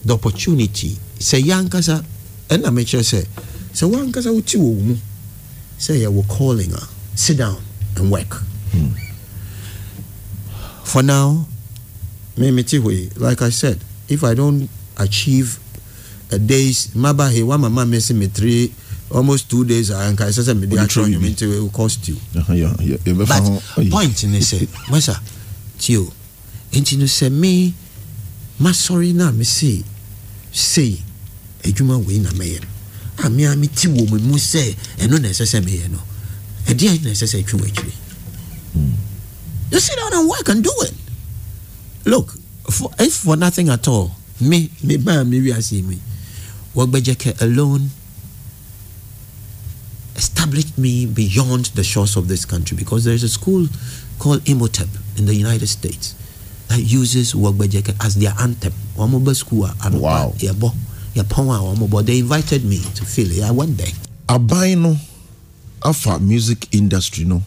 [0.04, 2.04] the opportunity se yan kasa
[2.50, 3.26] ena me che se
[3.78, 4.96] sɛ wankasa wote wɔ wo mu
[5.78, 6.82] sɛ yɛwɔ calling a
[7.14, 7.62] sit down
[7.96, 8.42] and work.
[8.72, 8.90] Hmm.
[10.82, 11.46] for now
[12.36, 15.58] me mete hɔ like i said if i don't achieve
[16.32, 18.72] a day's maba he wa mama me se me three
[19.14, 22.16] almost two days anka ɛsɛ sɛ mede atwerɛ nwom nti it will cost you.
[22.34, 23.42] But
[23.90, 25.20] point ne sɛ masa
[25.78, 26.12] tio
[26.72, 27.74] nti no sɛ me
[28.60, 29.84] masɔre no a mese
[30.50, 30.98] sei
[31.62, 32.68] adwuma wei na mɛyɛ no
[33.24, 35.98] a me a mete wɔ me mu sɛ ɛno na ɛsɛ sɛ meyɛ no.
[36.66, 37.92] Ɛdeɛ na ɛsɛ sɛ atwi w'akyiri
[38.74, 38.92] hmm.
[39.72, 40.94] you sit down and work and do it.
[42.04, 42.34] Look
[42.70, 45.98] for, if for nothing at all me me ba me wiase me.
[46.74, 47.90] Wɔgbɛgyɛkɛ alone
[50.18, 53.66] established me beyond the shores of this country because there is a school
[54.18, 56.14] called Imhotep in the United States
[56.68, 58.72] that uses Wagbejeke as their anthem.
[58.96, 60.32] Wow.
[61.14, 63.42] Yɛpɔn a wɔn bɔ they invited me to Philly.
[63.42, 63.92] I went there.
[64.28, 64.96] aban no
[65.82, 67.42] afa music industry no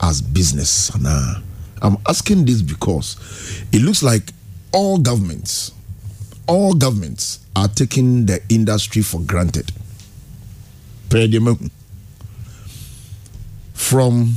[0.00, 1.42] as business ana
[1.80, 3.16] I'm asking this because
[3.72, 4.32] it looks like
[4.72, 5.72] all governments
[6.46, 9.70] all governments are taking the industry for granted.
[13.74, 14.34] from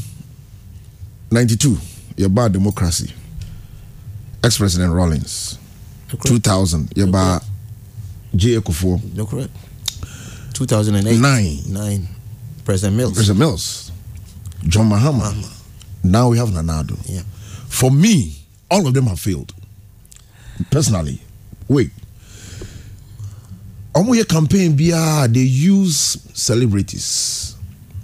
[1.31, 1.77] 92
[2.17, 3.13] yɛbaa democracy
[4.43, 5.57] ex-president Rawlings.
[6.25, 7.43] 2000 yɛbaa
[8.35, 8.55] J.
[8.55, 8.61] A.
[8.61, 9.51] Kufuor No, correct.
[10.53, 11.19] 2008.
[11.19, 11.59] Nine.
[11.67, 12.07] Nine.
[12.65, 13.13] President Mills.
[13.13, 13.91] president mills.
[14.67, 15.33] John mahama.
[16.03, 16.97] Now we have Nana Addo.
[17.05, 17.21] Yeah.
[17.67, 18.35] for me
[18.69, 19.53] all of them have failed.
[20.69, 21.19] Personally.
[21.67, 21.89] Wait.
[23.93, 27.55] Ɔmo yɛ campaign they use celebrities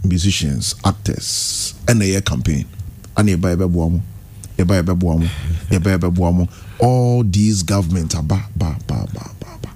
[0.04, 2.66] musicians actors ɛna ɛyɛ campaign.
[3.16, 4.02] Ɛna yɛba yɛbɛboa mo
[4.58, 5.28] yɛba yɛbɛboa mo
[5.70, 6.48] yɛba yɛbɛboa mo
[6.80, 9.70] all these governments ba ba ba ba ba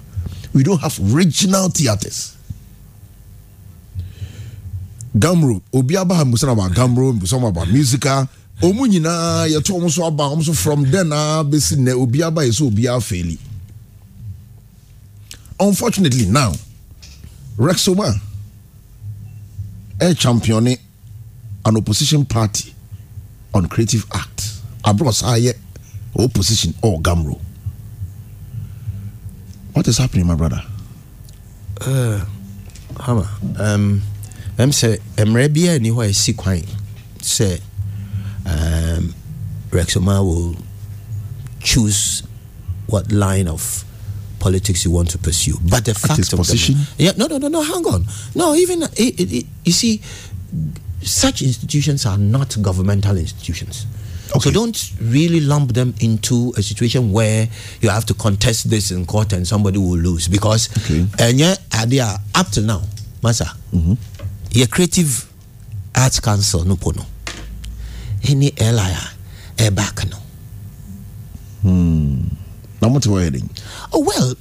[0.54, 2.36] we don't have regional theatres
[5.18, 8.28] GHAMRO obi aba ha musa about GHAMRO musa about musical
[8.62, 13.38] ɔmu nyinaa yɛto ɔmo so aba from then a bɛsi nnɛ obi aba yɛ
[15.60, 16.52] unfortunately now
[17.56, 18.14] rexoma
[19.98, 20.78] ɛ champione
[21.64, 22.74] an opposition party
[23.54, 24.52] on creative act.
[24.84, 25.54] Aborɔ saa yɛ
[26.18, 27.38] opposition or GHAMRO
[29.72, 30.62] what is happening my brother
[33.00, 33.28] Hammer.
[33.58, 34.02] Um,
[34.58, 36.62] ɛm sɛ mmerɛ biara ni hɔ a ɛsi kwan
[37.20, 37.60] sɛ
[38.46, 39.14] um,
[39.70, 40.56] Rex Omar will
[41.60, 42.22] choose
[42.86, 43.84] what line of
[44.38, 45.56] politics you want to pursue.
[45.62, 46.76] But the fact of the- position?
[46.98, 47.62] yeah, no, no, no, no.
[47.62, 48.04] Hang on.
[48.34, 50.02] No, even it, it, it, you see,
[51.00, 53.86] such institutions are not governmental institutions.
[54.40, 57.48] So don't really lump them into a situation where
[57.80, 61.06] you have to contest this in court and somebody will lose because Okay.
[61.18, 62.82] and yeah, uh, idea up to now,
[63.22, 63.48] Masa,
[64.52, 65.30] your creative
[65.94, 67.04] arts council no pono.
[68.24, 69.10] Any LIA,
[69.58, 70.18] a eh, back no.
[72.92, 73.48] mo te hɔ yɛ
[73.92, 74.34] Oh well,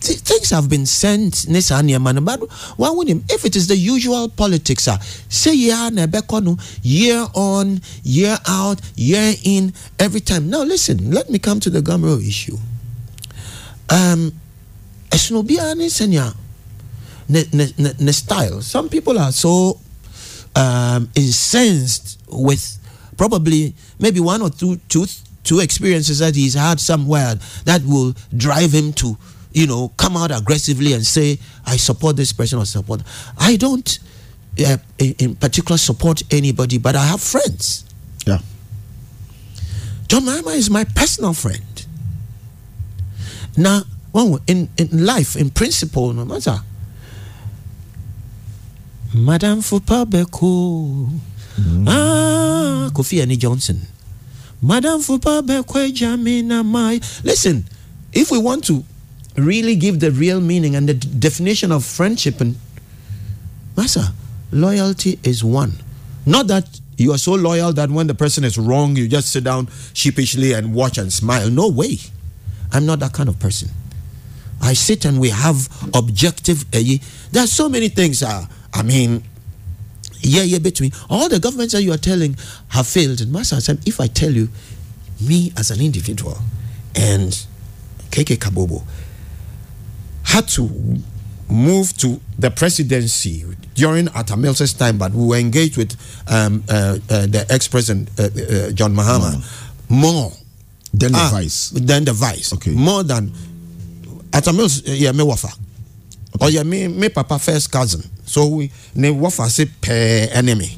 [0.00, 3.24] th- things have been sent ne saa nneɛma no but with him?
[3.28, 9.34] If it is the usual politics ah say yeah no year on year out year
[9.44, 10.48] in every time.
[10.50, 12.56] Now listen let me come to the GHAMRO issue.
[13.90, 14.32] Um
[15.10, 16.34] ɛsono biara ne sɛnea
[17.28, 18.62] ne ne ne ne style.
[18.62, 19.80] Some people are so
[20.56, 22.78] um, incensed with
[23.16, 25.06] probably maybe one or two two
[25.44, 29.16] two experiences that he's had somewhere that will drive him to
[29.56, 33.00] you know come out aggressively and say I support this person or support
[33.38, 33.98] I don't
[34.60, 37.84] uh, in, in particular support anybody but I have friends
[38.26, 38.38] yeah
[40.08, 41.86] John Mahama is my personal friend.
[43.56, 43.82] Now,
[44.46, 46.60] in, in life, in principle, no matter.
[49.12, 51.10] Madam Fupa Beko.
[51.88, 53.80] Ah, Kofi Annie Johnson.
[54.62, 57.00] Madam Fupa Beko Jamina Mai.
[57.24, 57.64] Listen,
[58.12, 58.84] if we want to
[59.36, 62.56] really give the real meaning and the definition of friendship and
[63.76, 64.14] Massa,
[64.50, 65.72] loyalty is one.
[66.24, 69.44] Not that you are so loyal that when the person is wrong, you just sit
[69.44, 71.50] down sheepishly and watch and smile.
[71.50, 71.98] No way.
[72.72, 73.68] I'm not that kind of person.
[74.62, 76.64] I sit and we have objective.
[76.72, 76.96] eh,
[77.32, 78.22] There are so many things.
[78.22, 79.22] Uh, I mean,
[80.20, 82.36] yeah, yeah, between all the governments that you are telling
[82.68, 83.20] have failed.
[83.20, 84.48] And Master said, if I tell you,
[85.20, 86.38] me as an individual
[86.94, 87.32] and
[88.10, 88.82] KK Kabobo
[90.36, 90.68] had to
[91.48, 93.42] move to the presidency
[93.74, 95.96] during Atta Mills' time, but we were engaged with
[96.28, 99.32] um, uh, uh, the ex-president uh, uh, John Mahama
[99.88, 100.30] more
[100.92, 102.52] then the ah, vice than the vice.
[102.54, 102.72] Okay.
[102.72, 103.32] More than
[104.32, 105.48] Atta Mills', uh, yeah, me wafa.
[106.40, 108.02] Or yeah, me, me papa first cousin.
[108.26, 110.76] So we ne wafa se per enemy.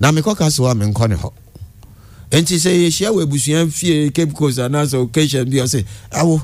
[0.00, 1.32] Na me kɔ kasa wa me nkɔ ne hɔ.
[2.32, 6.42] Nti sɛ yɛhyia wɔ abusua fie Cape Coast anaasɛ occasion bi ɔsɛ awo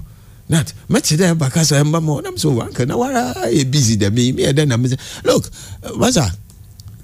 [0.51, 4.42] dɛ ɛba kasa ɛmba ma ɔnam sɛ wanka na wara yɛ busy dɛ me me
[4.44, 5.51] yɛ dɛ na me sɛ look
[5.84, 6.34] uh, masa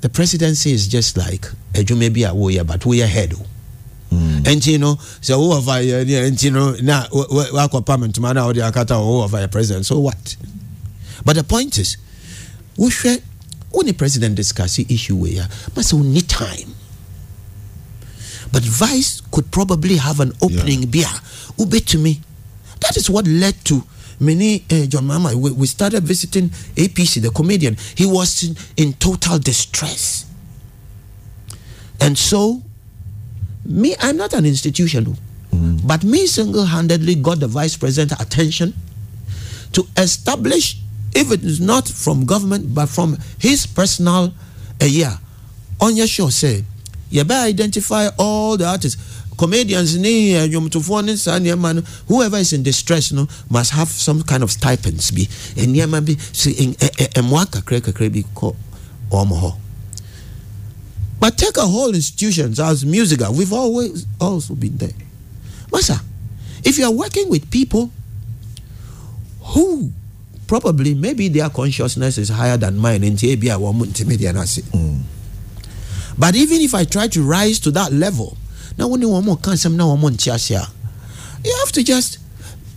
[0.00, 3.34] the presidency is just like adwuma bi a woyɛ but woyɛ head
[4.46, 8.18] And you know, so wowɔ fa yɛ ne ɛnti no na wa- wa- wakɔ parliament
[8.20, 10.36] ma na wode akata wɔ wowɔ fa yɛ president so what?
[11.24, 11.96] But the point is
[12.78, 13.20] wohwɛ
[13.72, 16.74] wo ne president discuss the issue a ma sɛ wonni time.
[18.52, 21.08] But vice could probably have an opening yeah.
[21.08, 22.20] to wobɛtumi
[22.84, 23.82] that is what led to
[24.20, 27.76] many uh, john mama we, we started visiting apc the comedian.
[27.96, 30.26] He was in, in total distress.
[32.00, 32.62] And so
[33.64, 35.16] me i'm not an institution
[35.86, 38.74] but me single-handedly got the vice president attention
[39.72, 40.76] to establish
[41.14, 44.32] if it is not from government but from his personal
[44.82, 45.16] uh, yeah.
[45.80, 46.64] On your show say
[47.10, 49.00] you better identify all the artists
[49.44, 53.88] comedians ni eh, nnwomtofoɔ ne saa nneɛma no whoever is in distress no must have
[53.90, 56.14] some kind of stipends bi eh, nneɛma bi
[57.22, 58.54] mmoa kakra kakra bi kɔ
[59.10, 59.54] wɔn hɔ
[61.24, 63.28] But take a whole institutions as musical.
[63.28, 64.92] Ah, we've always also been there.
[65.72, 66.02] Masa,
[66.62, 67.90] if you are working with people
[69.40, 69.90] who
[70.46, 75.00] probably maybe their consciousness is higher than mine and mm.
[76.18, 78.36] but even if I try to rise to that level,
[78.78, 79.38] now when you want more
[79.70, 79.96] now
[81.44, 82.18] you have to just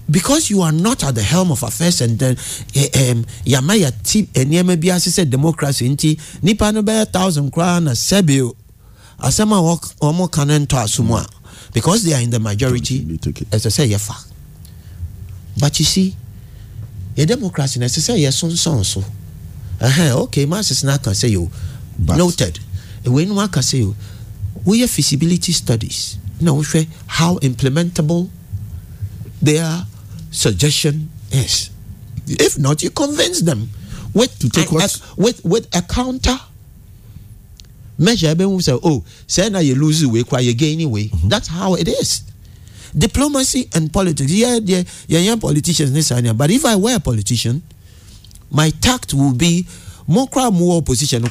[0.10, 2.38] because you are not at the helm of affairs and then
[2.76, 7.52] eh, um, yama ya ti nneɛma bi ase sɛ democracy nti nipa no bɛyɛ thousand
[7.52, 8.54] koraa na sɛbi
[9.20, 11.26] asɛm a wɔn ka no ntɔ aso mu a
[11.74, 14.16] because they are in the majority ɛsɛ sɛ yɛ fa
[15.60, 16.16] but you see
[17.16, 19.04] yɛ democracy na ɛsɛ sɛ yɛ sonsɔn so.
[19.80, 21.50] Ɛhɛn okay masses na aka sɛ yo
[22.00, 22.60] noted.
[23.04, 23.96] Ewei no aka sɛ yo
[24.66, 28.30] woyɛ feasibility studies na wohwɛ how implementable
[29.42, 29.86] their
[30.32, 31.70] suggestion is.
[32.28, 33.70] If not, you convince them
[34.14, 34.96] with to take a, what?
[34.96, 36.38] A, with with a counter
[37.98, 38.28] measure.
[38.28, 41.30] Everyone say, "Oh, say now you lose way, you gain away." Mm-hmm.
[41.30, 42.24] That's how it is.
[42.98, 44.32] Diplomacy and politics.
[44.32, 45.94] Yeah, yeah, yeah, yeah politicians.
[46.34, 47.62] But if I were a politician,
[48.50, 49.68] my tact will be
[50.32, 51.22] crowd, more opposition.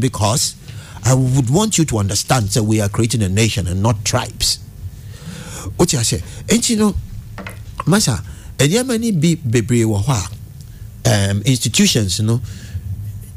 [0.00, 0.56] Because
[1.04, 4.58] I would want you to understand that we are creating a nation and not tribes.
[5.78, 6.94] wote ahyɛ nti no
[7.86, 8.22] masa
[8.58, 10.28] nneɛma ni bi bebree wɔ hɔ
[11.04, 12.40] a um, institutions you no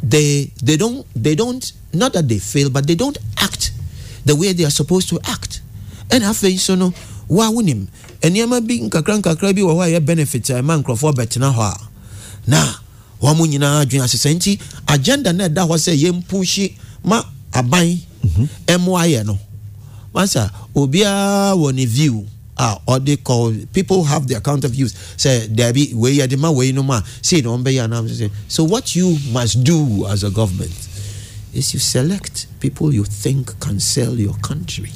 [0.03, 3.71] they they don't they don't not that they fail but they don't act
[4.25, 5.61] the way they are supposed to act
[6.09, 6.93] ɛna afei so no
[7.27, 7.87] wa wonim
[8.21, 11.61] nneɛma bi nkakra nkakra bi wɔ hɔ a ɛyɛ benefit a ɛma nkurɔfoɔ bɛtena hɔ
[11.73, 11.89] a
[12.47, 12.73] na
[13.21, 17.21] wɔn nyinaa adwene asesa nti agenda na ɛda hɔ sɛ yɛn pushi ma
[17.53, 18.47] aban mhm.
[18.67, 19.37] ɛmo ayɛ no.
[20.13, 22.25] Masa obiara wɔ ne view
[22.57, 24.93] a ɔde kɔ people have their counter views.
[25.17, 28.95] Sɛ dabi wei yɛde ma wei no ma sei na ɔmbɛyɛ anam sɛ so what
[28.95, 30.71] you must do as a government
[31.53, 34.91] is you select people you think can sell your country.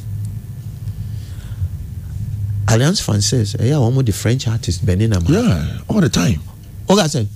[2.70, 6.42] Alliance française ɛyɛ a wɔn de french artist bɛni na yeah all the time.
[6.88, 7.28] Ɔga sɛ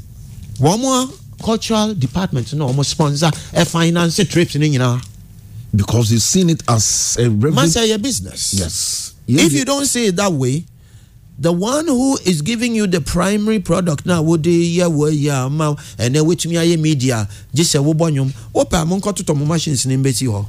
[0.60, 5.02] wɔn cultural department na wɔn sponsor ɛ finance trips ne nyinaa
[5.76, 7.68] because they've seen it as a revenue.
[7.68, 8.54] say your business.
[8.54, 9.16] Yes.
[9.26, 9.46] yes.
[9.48, 10.66] If you don't see it that way,
[11.40, 15.76] the one who is giving you the primary product now would yeah well yeah ma
[15.98, 19.86] and then which me media just say wo bonyum wo pa mo nkoto to machines
[19.88, 20.46] ni mbeti ho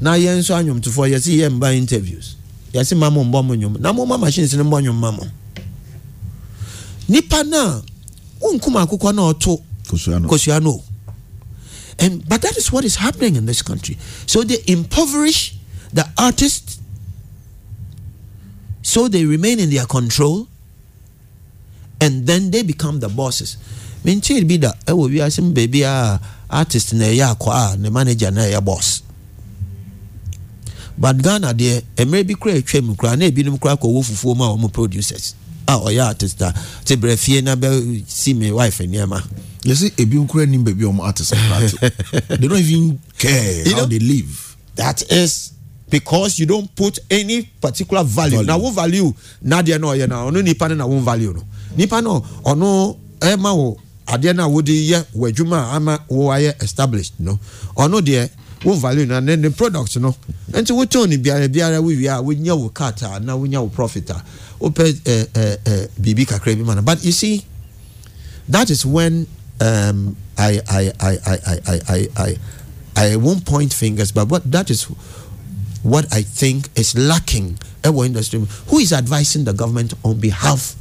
[0.00, 2.36] na ye nso anyum to for ye see ye mba interviews
[2.72, 5.26] ye see mamo mbo mo nyum na mo ma machines ni mbonyum mamo
[7.08, 7.82] nipa na
[8.40, 10.82] unkum akokɔ na ɔto kosua no.
[11.98, 13.96] and but that is what is happening in this country.
[14.26, 15.56] So they impoverish
[15.92, 16.78] the artists.
[18.82, 20.48] So they remain in their control.
[22.00, 23.56] And then they become the bosses.
[24.04, 28.44] Menkyɛn bi da ɛwɔ wiase mu baabi a artist na ɛyɛ akɔ ne manager na
[28.44, 29.02] ya boss.
[30.96, 34.66] But ghana deɛ mmerɛ bi kura atwam kura na ebinom kura kɔ wɔ fufuo mu
[34.66, 35.34] a producers.
[35.70, 36.54] Ah, ɔyɛ artist a
[36.84, 39.22] te brɛ fie na bɛ si me wife nneɛma
[39.64, 41.34] you see ebi nkura nim baabi ɔmo artist
[42.28, 44.56] they don't even care you how know, they live.
[44.76, 45.52] that is
[45.90, 48.46] because you don't put any particular value, value.
[48.46, 49.12] na wo value
[49.42, 51.42] na adeɛ na ɔyɛ na ɔno nipa na wo value no.
[51.76, 56.62] Nipa no ɔno ɛma wo adeɛ na wo de yɛ wɔ adwuma ama wo ayɛ
[56.62, 57.38] established no.
[57.76, 58.30] Ɔno deɛ
[58.64, 60.14] wo value na ne ne product no.
[60.50, 63.44] Nti wo tɔn ne biara biara wo wia wo nya wo cut a na wo
[63.46, 64.22] nya wo profit a
[64.58, 67.44] wo pɛ eh, ɛɛ eh, ɛɛ eh, biribi kakra bi ma but you see
[68.48, 69.26] that is when
[69.60, 72.36] um, I, I, I, I, I, I, I,
[72.96, 74.84] I won't point fingers, but what that is
[75.82, 78.40] what I think is lacking our industry.
[78.68, 80.74] Who is advising the government on behalf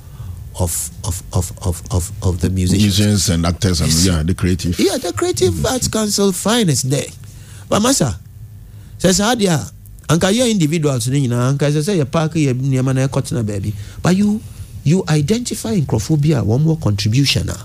[0.59, 2.84] of of of of of, of the musicians?
[2.84, 4.80] Musicians and actors and yeah, the creative.
[4.80, 5.65] Yeah, the Creative.
[5.65, 7.09] Arts Council fine is there.
[7.69, 8.15] But masa,
[8.97, 9.59] says Adia,
[10.07, 11.49] anka ye individuals ni nyina.
[11.53, 13.73] Anka say yɛ park yɛ nneɛma na ɛkɔtena baabi.
[14.01, 14.41] But you
[14.83, 17.57] you identify nkurɔfoɔ one more contribution a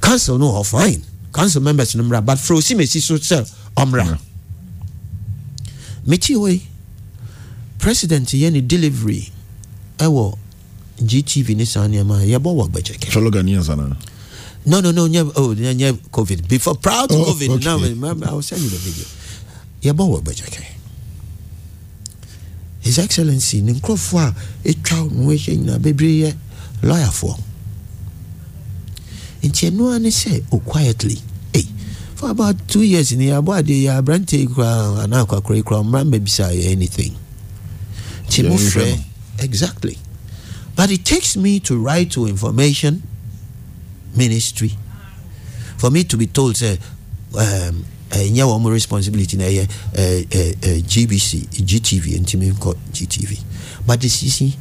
[0.00, 1.02] council no hɔ fine.
[1.32, 4.18] Council members no mmra but frosi mesi so sɛ ɔmmra
[6.06, 6.62] mekyi wei
[7.78, 9.30] president yɛ ne delivery
[9.98, 10.36] ɛwɔ
[11.02, 13.96] gtv ne saa nneɛma a yɛbɔ wɔ gbɛkyɛkɛ
[14.66, 16.46] no no no nyɛ oh nyɛ covid.
[16.48, 17.94] Before prior to oh, covid okay.
[17.94, 19.06] now i will send you the video.
[19.82, 20.77] Yɛbɔ wɔ gbɛkyɛkɛ
[22.88, 24.34] his excellency ne nkurɔfoɔ a
[24.72, 26.30] ɛtwa no ɛhyɛ nyinaa bebree yɛ
[26.82, 27.34] lɔyafoɔ
[29.44, 31.20] nti ɛno a ne sɛ o quietly.
[31.52, 31.66] Hey,
[32.14, 36.04] for about two years ni yɛabɔ adeɛ yɛ aberante koraa anaa akwakora yi koraa mmra
[36.04, 37.14] mmabisa yɛ anything.
[38.26, 39.04] Nti mo frɛ
[39.38, 39.98] exactly.
[40.74, 43.02] But it takes me to write to information
[44.16, 44.78] ministry
[45.76, 46.78] for me to be told say
[47.36, 53.38] um, ɛnyɛ wɔn mo responsibility na ɛyɛ ɛɛ ɛɛ ɛɛ gbc gtv ntumi nkɔ gtv
[53.86, 54.54] but the sisi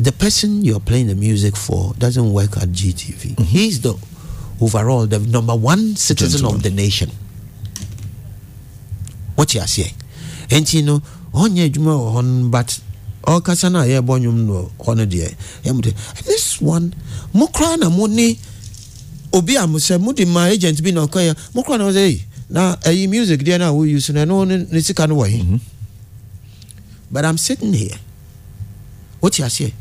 [0.00, 3.94] the person you're playing the music for doesn't work at gtv he's the
[4.60, 6.56] overall the number one citizen Gentleman.
[6.56, 7.10] of the nation.
[9.36, 9.92] Wɔte aseɛ
[10.50, 11.00] nti no
[11.34, 12.80] ɔnyɛ adwuma wɔ hɔ no but
[13.24, 15.34] ɔkasa no a yɛbɔ nnwom no hɔ no deɛ
[15.64, 15.94] ɛmu de
[16.24, 16.94] this one
[17.32, 18.38] mo koraa na mo ne
[19.32, 21.96] obi a mo sɛ mode ma agent bi na ɔkɔyɛ mo koraa na mo sɛ
[22.08, 25.06] "Hey, na eh, ɛyi music deɛ no a woyi so no ɛno ne ne sika
[25.06, 25.56] no wɔ he mm-hmm.
[27.10, 27.96] but i'm sitting here.
[29.20, 29.72] Wote aseɛ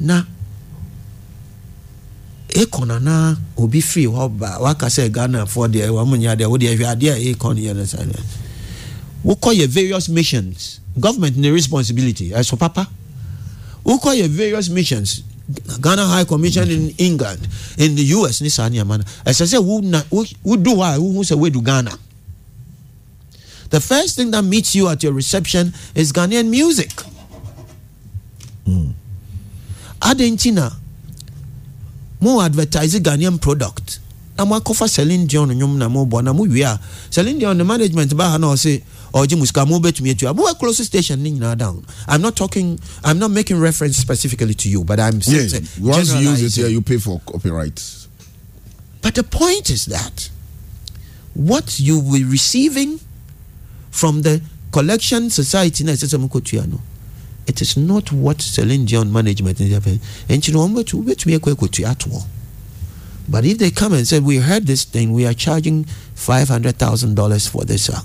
[0.00, 0.24] na
[2.48, 6.86] ekɔn na obi firi hɔ ba waka sɛ ghanafoɔ deɛ wɔn nyɛ adeɛ wodeɛ hwɛ
[6.94, 8.12] adeɛ a ekɔn yɛ no sa no
[9.24, 10.80] wokɔ yɛ various missions?
[10.98, 12.30] Government ne responsibility.
[12.30, 12.88] Ɛso papa
[13.84, 15.22] wokɔ yɛ various missions?
[15.80, 17.46] Ghana high commission in england
[17.78, 21.34] in the us ne saa nneɛma no ɛsɛ sɛ na do hɔ a wohu sɛ
[21.36, 21.90] woadu ghana
[23.70, 26.90] the first thing that meets you at your reception is ghanaian music.
[28.64, 28.90] Hmm.
[30.00, 30.70] Adɛn nti na
[32.20, 34.00] mo advertise ghanaian product.
[34.38, 36.78] Na mo akɔfa celine dion nnwom na mo bɔ na mo wie a
[37.10, 40.44] celine dion the management ba ha na ɔse ɔgye oh, sika mo bɛtumi atua mo
[40.46, 41.84] wɔ close station ne nyinaa down.
[42.06, 45.48] I'm not talking i'm not making reference specifically to you but i'm saying
[45.80, 47.80] Yeah, once you use it here, you pay for copyright.
[49.00, 50.28] But the point is that
[51.32, 53.00] what you were receiving
[53.96, 54.42] from the
[54.72, 56.80] collection society na ɛsɛ sɛ mo kɔtua no
[57.46, 60.00] it is not what Celine Dion management is happening.
[60.28, 60.66] And you know,
[63.28, 65.84] But if they come and say, We heard this thing, we are charging
[66.16, 68.00] $500,000 for this, uh,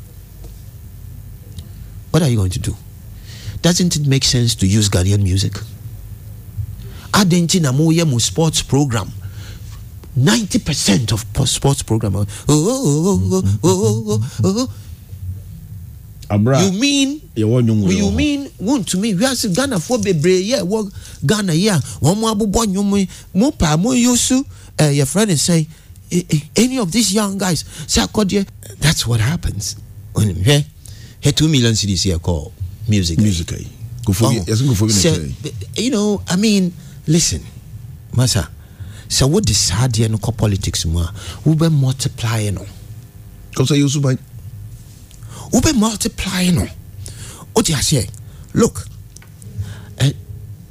[2.11, 2.75] what are you going to do?
[3.63, 5.53] Doesn't it make sense to use Ghanaian music?
[7.11, 9.11] Adenti na mo yɛ mo sports program.
[10.17, 12.15] 90% of po- sports program.
[12.15, 14.73] Oh, oh, oh, oh, oh, oh, oh, oh.
[16.31, 19.13] Abra, You mean you want you you mean won to me?
[19.13, 20.47] Wiase ghanafoɔ bebree.
[20.49, 20.91] Yɛ ɛwɔ
[21.25, 24.43] ghana yi a wɔn mo abobɔ nnwom yi mo pa mo yusu
[24.77, 25.67] ɛɛ yɛfrɛ ne
[26.13, 27.65] eh, eh, any of these young guys.
[27.85, 28.47] Sɛ akɔdeɛ
[28.79, 29.75] that's what happens.
[30.15, 30.63] Onim hwɛ
[31.21, 32.49] hɛ two million cedis yɛ kɔ
[32.87, 33.51] music music?
[33.51, 33.63] eh?
[34.13, 34.47] For it.
[34.47, 34.87] Yes, go for
[35.79, 36.73] you know i mean
[37.07, 37.41] listen
[38.13, 38.47] masa
[39.07, 41.13] sɛ wode saa adeɛ no kɔ politics mu a
[41.45, 42.65] wobɛ multiply no.
[43.65, 44.17] Say you super.
[45.51, 46.67] Wobɛ multiply no.
[47.55, 48.07] Wote aseɛ
[48.53, 48.87] look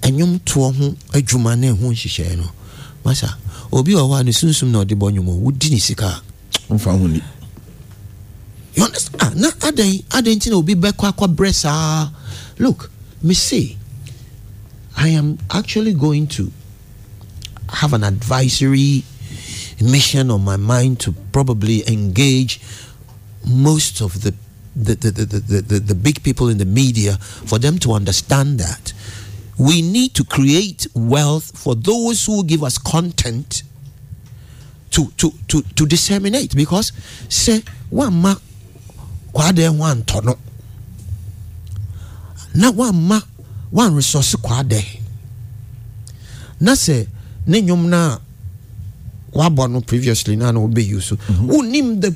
[0.02, 2.50] ɛnwomtoɔ ho adwuma ne ɛho nhyehyɛeɛ no.
[3.04, 3.36] Masa
[3.72, 6.22] obi wɔ hɔ a ne sunsum na ɔde bɔ nnwom o wodi ne sika a.
[6.72, 7.22] Unfa huni.
[8.74, 9.20] you understand?
[9.22, 12.10] Ah, na adɛn adɛn nti na obi bɛkɔ akɔbrɛ saa.
[12.58, 12.90] Look
[13.22, 13.76] me say
[14.96, 16.50] i am actually going to
[17.68, 19.04] have an advisory
[19.80, 22.60] mission on my mind to probably engage
[23.46, 24.34] most of the
[24.76, 28.58] the, the, the, the, the, the big people in the media for them to understand
[28.60, 28.92] that.
[29.58, 33.62] We need to create wealth for those who give us content
[34.90, 36.56] to to to to disseminate.
[36.56, 36.92] Because
[37.28, 38.34] say one ma
[39.32, 40.38] kwade ho antɔ no
[42.54, 43.22] na wamma
[43.70, 45.00] one resource kwade
[46.60, 47.06] na sɛ
[47.46, 48.20] ne nnwom no a
[49.32, 51.16] wabɔ no previously na na wobɛyi so
[51.46, 52.14] wonim the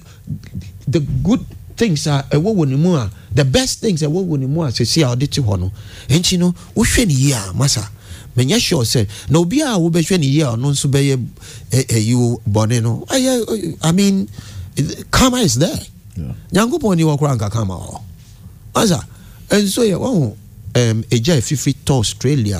[0.88, 1.44] the good
[1.76, 4.68] things a ɛwɔ wɔ ne mu a the best things ɛwɔ wɔ ne mu a
[4.68, 5.72] sɛsi a ɔde te hɔ no
[6.08, 7.88] ɛnti no wohwɛ ne yie a masa
[8.36, 11.18] menyɛ sure sɛ na obiaa a wobɛhwɛ ne yie a ɔno nso bɛyɛ
[11.70, 14.28] ɛyi wo bɔne no ɛyɛ i mean
[15.10, 15.78] karma is there.
[16.52, 18.00] Nyankopɔn ni wɔ koraa nka kama hɔ.
[18.74, 19.00] Masa
[19.50, 20.32] ɛnso yɛ wahu um,
[20.74, 22.58] ɛgya afifiri tɔ australia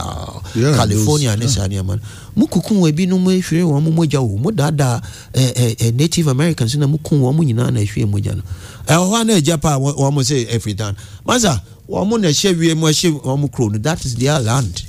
[0.55, 2.01] Yeah, california ne saa nneɛma no
[2.47, 4.39] mokuku wɔ ebinom ahwire wɔn mo mogya wo.
[4.39, 5.03] Modaadaa
[5.35, 8.43] eh, eh, eh, native americans na moku wɔn mo nyinaa na ahwie mogya no.
[8.87, 10.97] Ɛwɔ hɔ a na agya pa a wɔ- wɔn mo sɛ afridan
[11.27, 13.79] masa wɔn mo na ɛhyɛ wie mu ɛhyɛ wɔn mo kuro no.
[13.79, 14.83] That is their land.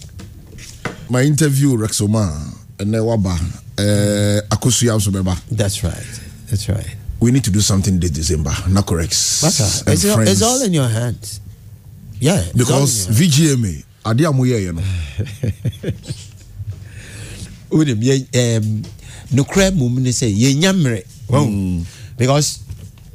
[1.10, 2.32] My interview Rexoma
[2.78, 3.40] then waba.
[3.78, 5.38] Uh, Akosuya also beba.
[5.52, 5.94] that's right.
[6.50, 6.96] That's right.
[7.20, 8.56] We need to do something this December.
[8.70, 9.12] Not correct.
[9.14, 9.84] masa
[10.28, 11.40] it's all in your hands
[12.26, 13.08] yeah it's all in because.
[13.14, 13.84] VGMA.
[14.06, 14.82] Ade amoye you know.
[17.70, 17.98] wonim
[18.34, 18.84] um,
[19.34, 21.04] nokorɛ mom ne sɛ yɛnya mmerɛ
[22.18, 22.60] because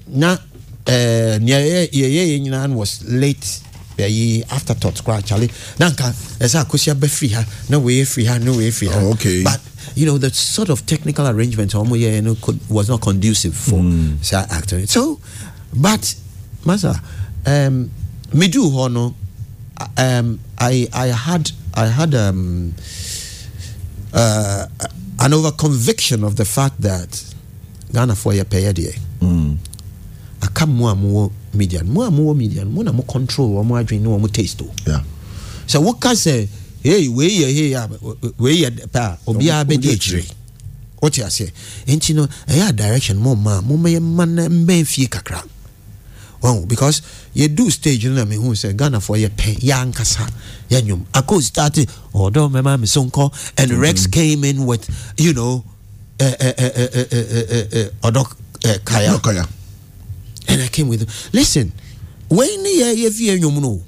[0.08, 3.60] na uh, nea yɛyɛ yɛ nyinaa no was late
[3.96, 5.48] ɛyi after thought koraa kyale
[5.78, 9.12] na nka ɛsɛ akosua bɛfiri ha na wei firi ha na wei firi ha Oh,
[9.12, 9.42] okay.
[9.44, 9.60] but
[9.94, 13.80] you know the sort of technical arrangement ɔmo yɛ no could, was not conducive for
[14.22, 15.20] saa actor so
[15.72, 16.14] but
[16.66, 16.98] masa
[17.46, 17.90] um,
[18.34, 19.14] medu hɔ no
[19.96, 22.74] um, I, I had I had um,
[24.12, 24.66] uh,
[25.18, 27.24] an over conviction of the fact that
[27.92, 28.94] Ghana for your pay deɛ.
[30.42, 33.62] aka mo a mowɔ media no mu a mowɔ media no mo na mo control
[33.64, 35.02] mo adwene ne mo taste o Yeah.
[35.66, 36.48] sɛ woka sɛ
[36.82, 37.88] hey wei yɛ hey a
[38.38, 40.24] wei yɛ pɛ a obiara bɛdi what akyire
[41.02, 41.52] wote aseɛ
[41.86, 45.42] nti no ɛyɛ a direction mo ma mo mɛyɛ ma na mbɛn fie kakra
[46.66, 47.02] because
[47.34, 50.28] yɛdu stage no na mehu sɛ ghanafoɔ yɛpɛ yɛ ankasa
[50.70, 51.74] yɛ nnwom ako start
[52.14, 54.10] ɔdɔ mɛma me so nkɔ and rex mm-hmm.
[54.10, 54.88] came in with
[55.18, 55.64] you know
[56.18, 57.64] ɛ
[58.84, 59.18] kaya.
[59.18, 59.46] Kaya.
[60.48, 61.08] and I came with him.
[61.32, 61.72] Listen
[62.28, 63.82] when you you know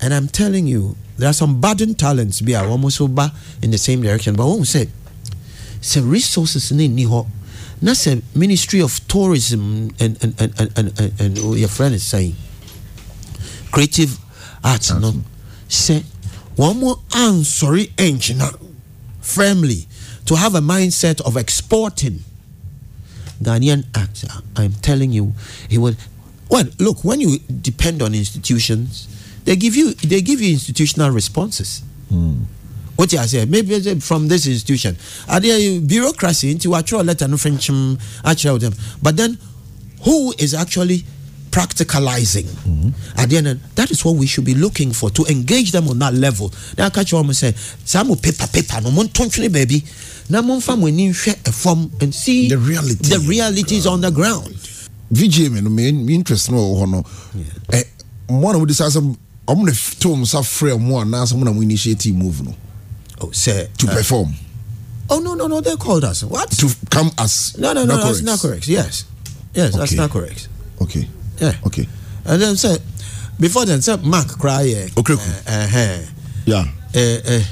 [0.00, 3.32] and I'm telling you there are some budding talents be a almost ba
[3.62, 4.34] in the same direction.
[4.34, 4.88] But one said
[5.80, 7.26] say resources ho
[7.82, 12.02] na say ministry of tourism and and and and, and, and, and your friend is
[12.04, 12.34] saying
[13.70, 14.18] creative
[14.64, 15.12] arts no
[15.68, 16.02] say
[16.56, 18.40] one more answering engine
[19.20, 19.86] firmly
[20.26, 22.20] to have a mindset of exporting
[23.42, 25.34] Ghanaian actor, I'm telling you,
[25.68, 25.94] he will.
[26.48, 29.08] Well, look, when you depend on institutions,
[29.44, 31.82] they give you they give you institutional responses.
[32.10, 32.61] What
[32.98, 33.44] you say?
[33.46, 34.96] Maybe uh, from this institution.
[35.28, 38.72] Are there bureaucracy into actual letter no French mm, um, actual them?
[39.02, 39.38] But then,
[40.02, 41.04] who is actually
[41.50, 42.46] practicalizing?
[43.16, 45.98] At the end, that is what we should be looking for to engage them on
[46.00, 46.52] that level.
[46.78, 49.08] Now, catch you almost say, "Some paper, paper, no one
[49.50, 49.84] baby."
[50.28, 53.08] Now, mon fam when you share a form and see The reality.
[53.08, 54.56] the realities on the ground.
[55.12, 57.04] VGA me no me interest no wɔ hɔ no
[57.68, 57.84] ɛ
[58.30, 59.14] mo a na mo de sa asɛm
[59.46, 62.42] ɔmo na f- to ɔmo sa frɛ mo a naasɛ mo na mo initiate move
[62.42, 62.54] no
[63.22, 64.34] Oh, say, to uh, perform
[65.10, 66.24] oh no, no, no, they called us.
[66.24, 66.50] What?
[66.58, 68.24] to come as no, no, no, that's Nakorex.
[68.24, 68.68] not correct.
[68.68, 69.04] Yes,
[69.54, 70.48] yes, that's not correct.
[70.80, 71.06] okay
[71.38, 71.52] Yeah.
[71.66, 71.86] okay
[72.24, 72.78] And then say,
[73.38, 74.62] before then, say Mark cry.
[74.62, 74.86] Yeah.
[74.96, 75.18] Okreku.
[75.46, 76.06] Uh, uh,
[76.46, 76.64] yeah
[76.94, 77.42] uh, uh,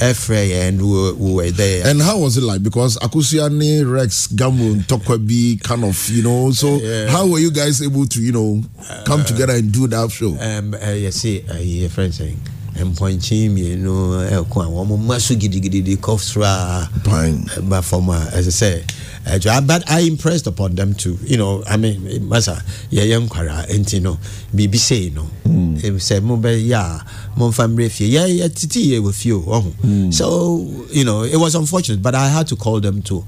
[0.00, 1.86] Efre and we, we were there.
[1.86, 6.22] and how was it like because Akusia ne Rex Gamu Tokwa bi kind of you
[6.22, 7.08] know so Yeah.
[7.10, 8.62] how were you guys able to you know
[9.04, 12.40] come together and do that show um, uh, you see, uh, your friend saying,
[12.78, 17.44] mpɔnkye mmienu ɛko a wɔn mma so gidigidi kɔ soro a Fine.
[17.68, 18.82] ba fam a ɛsɛ sɛ
[19.26, 24.00] ɛdwa but I impressed upon them too you know I mean masa yɛyɛ nkwara nti
[24.00, 24.18] no
[24.54, 25.76] biribi sei no hmm.
[25.84, 27.04] em, sɛ mobɛyɛ a
[27.38, 30.10] momfa mmerɛ fie yɛ yɛtete yɛ wɔ fie o ɔho hmm.
[30.10, 33.24] so you know it was unfortunate but I had to call them to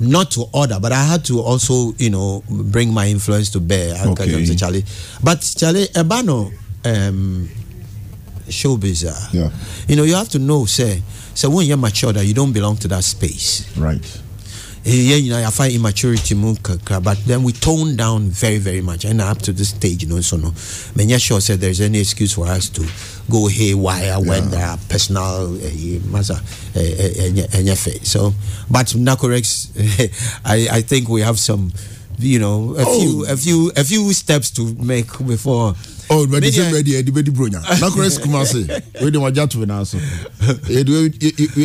[0.00, 3.94] not to order but I had to also you know bring my influence to bear
[3.94, 4.34] uh, Okay.
[4.34, 4.54] okay.
[4.56, 4.84] Charlie
[5.22, 6.50] but Charlie ɛba no
[6.84, 7.48] um,
[8.48, 9.30] showbiz ah.
[9.32, 9.50] Yeah.
[9.88, 11.02] you know you have to know say
[11.34, 14.04] so when you're mature that you don't belong to that space right
[14.88, 19.04] yeah, you know, I find immaturity but then we tone down very, very much.
[19.04, 20.52] And up to this stage, you know, so no,
[20.94, 22.86] many sure said there's any excuse for us to
[23.28, 28.32] go haywire when there are personal uh, masa uh, So,
[28.70, 29.72] but Nakorex,
[30.44, 31.72] I, I think we have some,
[32.18, 35.74] you know, a few, a few, a few steps to make before.
[36.10, 37.60] oh but the same ready edi bedi bronya.
[37.80, 38.66] Na kore skuma se
[39.02, 39.98] we dey waja to na so
[40.68, 41.08] yedu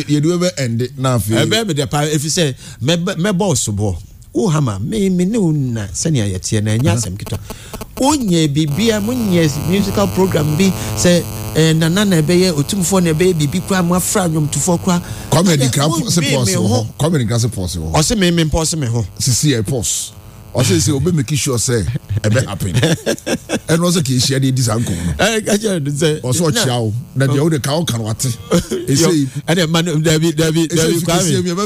[0.08, 3.54] yedu ebe end na afi ebe me dey pa if you say me me ball
[3.54, 3.96] sobo
[4.32, 7.38] wo hama me me ne na sani ayete na nya asem kita
[7.96, 11.22] bibi bibia mo nye musical program bi say
[11.54, 15.84] eh, nana na ɛbɛyɛ otumfoɔ na ɛbɛyɛ bibi kora mo afra nnwomtofoɔ kora kɔmɛdi kra
[16.10, 18.74] se pɔs wɔ hɔ kɔmɛdi kra se pɔs wɔ hɔ ɔse me me mpɔse
[19.18, 20.10] sisi ɛ pɔs
[20.54, 21.84] ɔsɛ sɛ obɛmeki sure sɛ
[22.22, 22.72] ɛbɛ happen
[23.68, 25.12] ɛno sɛ kɛ hyia deɛ di saa nkom no
[26.28, 28.28] ɔsɛ ɔkyea wo na deɛ wode ka woka no wate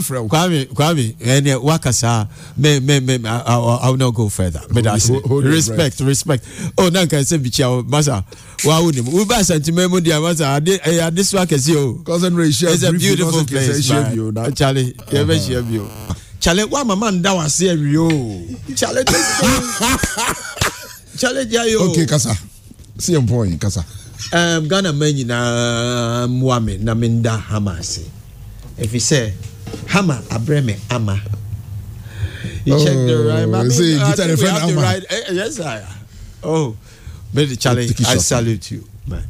[0.06, 2.26] ɛsɛikwame ɛneɛ woaka saa
[2.58, 4.60] I will go further.
[4.70, 6.44] But I say respect, respect.
[6.78, 8.24] Oh, now can say bichia masa.
[8.64, 10.46] Wow, we buy sentiment mo dia masa.
[10.56, 13.86] I this one can see a beautiful place.
[13.88, 15.88] Charlie, you ever share you.
[16.46, 18.42] Charlie wa mama nda wa se awie o
[18.74, 19.04] Charlie
[21.18, 21.90] Charlie jia yo.
[21.90, 22.36] Okay kasa.
[22.98, 23.82] Si yɛn pɔn kasa.
[24.32, 28.02] Um, ghana ma nyinaa mmoa me na menda hama ase
[28.78, 29.32] ɛfiri sɛ
[29.86, 31.18] hama abrɛ me ama
[32.64, 35.22] you check the Oh, right I mean, say, I think we have the right eh,
[35.32, 35.82] yes I
[36.44, 36.76] oh
[37.34, 39.24] but Charlie I salute you man